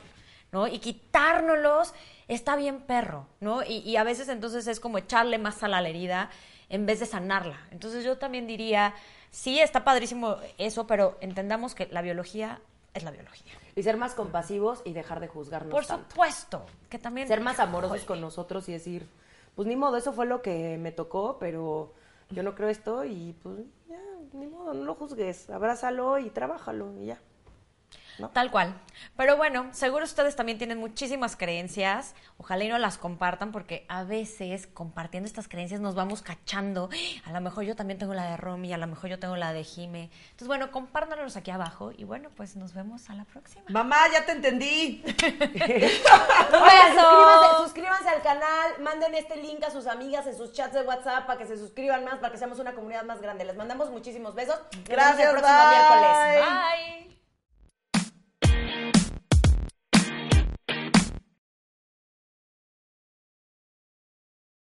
¿no? 0.52 0.66
Y 0.66 0.80
quitárnoslos 0.80 1.94
está 2.26 2.56
bien 2.56 2.80
perro, 2.80 3.28
¿no? 3.38 3.62
Y, 3.62 3.78
y 3.78 3.96
a 3.96 4.02
veces 4.02 4.28
entonces 4.28 4.66
es 4.66 4.80
como 4.80 4.98
echarle 4.98 5.38
más 5.38 5.56
sal 5.56 5.74
a 5.74 5.80
la 5.80 5.88
herida 5.88 6.28
en 6.70 6.86
vez 6.86 7.00
de 7.00 7.06
sanarla. 7.06 7.58
Entonces 7.70 8.04
yo 8.04 8.16
también 8.16 8.46
diría, 8.46 8.94
sí, 9.30 9.60
está 9.60 9.84
padrísimo 9.84 10.36
eso, 10.56 10.86
pero 10.86 11.18
entendamos 11.20 11.74
que 11.74 11.86
la 11.86 12.00
biología 12.00 12.60
es 12.94 13.02
la 13.02 13.10
biología. 13.10 13.52
Y 13.76 13.82
ser 13.82 13.96
más 13.96 14.14
compasivos 14.14 14.80
y 14.84 14.92
dejar 14.92 15.20
de 15.20 15.28
juzgarnos 15.28 15.70
Por 15.70 15.84
tanto. 15.84 16.10
supuesto, 16.10 16.64
que 16.88 16.98
también... 16.98 17.28
Ser 17.28 17.40
más 17.40 17.60
amorosos 17.60 18.04
con 18.04 18.20
nosotros 18.20 18.68
y 18.68 18.72
decir, 18.72 19.06
pues 19.54 19.68
ni 19.68 19.76
modo, 19.76 19.96
eso 19.96 20.12
fue 20.12 20.26
lo 20.26 20.42
que 20.42 20.78
me 20.78 20.92
tocó, 20.92 21.38
pero 21.38 21.92
yo 22.30 22.42
no 22.42 22.54
creo 22.54 22.68
esto 22.68 23.04
y 23.04 23.34
pues 23.42 23.58
ya, 23.88 24.00
ni 24.32 24.46
modo, 24.46 24.72
no 24.72 24.84
lo 24.84 24.94
juzgues, 24.94 25.50
abrázalo 25.50 26.18
y 26.18 26.30
trabájalo 26.30 26.94
y 27.00 27.06
ya. 27.06 27.20
Tal 28.28 28.50
cual. 28.50 28.74
Pero 29.16 29.36
bueno, 29.36 29.68
seguro 29.72 30.04
ustedes 30.04 30.36
también 30.36 30.58
tienen 30.58 30.78
muchísimas 30.78 31.36
creencias. 31.36 32.14
Ojalá 32.36 32.64
y 32.64 32.68
no 32.68 32.78
las 32.78 32.98
compartan 32.98 33.52
porque 33.52 33.86
a 33.88 34.04
veces 34.04 34.66
compartiendo 34.66 35.26
estas 35.26 35.48
creencias 35.48 35.80
nos 35.80 35.94
vamos 35.94 36.22
cachando. 36.22 36.90
A 37.24 37.32
lo 37.32 37.40
mejor 37.40 37.64
yo 37.64 37.76
también 37.76 37.98
tengo 37.98 38.14
la 38.14 38.30
de 38.30 38.36
Romy, 38.36 38.72
a 38.72 38.78
lo 38.78 38.86
mejor 38.86 39.10
yo 39.10 39.18
tengo 39.18 39.36
la 39.36 39.52
de 39.52 39.64
Jime. 39.64 40.10
Entonces, 40.24 40.48
bueno, 40.48 40.70
compártanos 40.70 41.36
aquí 41.36 41.50
abajo 41.50 41.92
y 41.96 42.04
bueno, 42.04 42.30
pues 42.36 42.56
nos 42.56 42.74
vemos 42.74 43.10
a 43.10 43.14
la 43.14 43.24
próxima. 43.24 43.62
Mamá, 43.68 43.96
ya 44.12 44.24
te 44.26 44.32
entendí. 44.32 45.02
Oigan, 45.06 46.94
suscríbanse, 46.94 47.62
suscríbanse 47.62 48.08
al 48.08 48.22
canal, 48.22 48.80
manden 48.80 49.14
este 49.14 49.36
link 49.36 49.62
a 49.64 49.70
sus 49.70 49.86
amigas 49.86 50.26
en 50.26 50.36
sus 50.36 50.52
chats 50.52 50.74
de 50.74 50.82
WhatsApp 50.82 51.26
para 51.26 51.38
que 51.38 51.46
se 51.46 51.56
suscriban 51.56 52.04
más, 52.04 52.18
para 52.18 52.32
que 52.32 52.38
seamos 52.38 52.58
una 52.58 52.74
comunidad 52.74 53.04
más 53.04 53.20
grande. 53.20 53.44
Les 53.44 53.56
mandamos 53.56 53.90
muchísimos 53.90 54.34
besos. 54.34 54.56
Nos 54.56 54.70
vemos 54.70 54.88
Gracias, 54.88 55.28
el 55.28 55.40
próximo 55.40 55.58
bye. 55.58 55.68
miércoles. 55.68 56.46
Bye. 57.06 57.19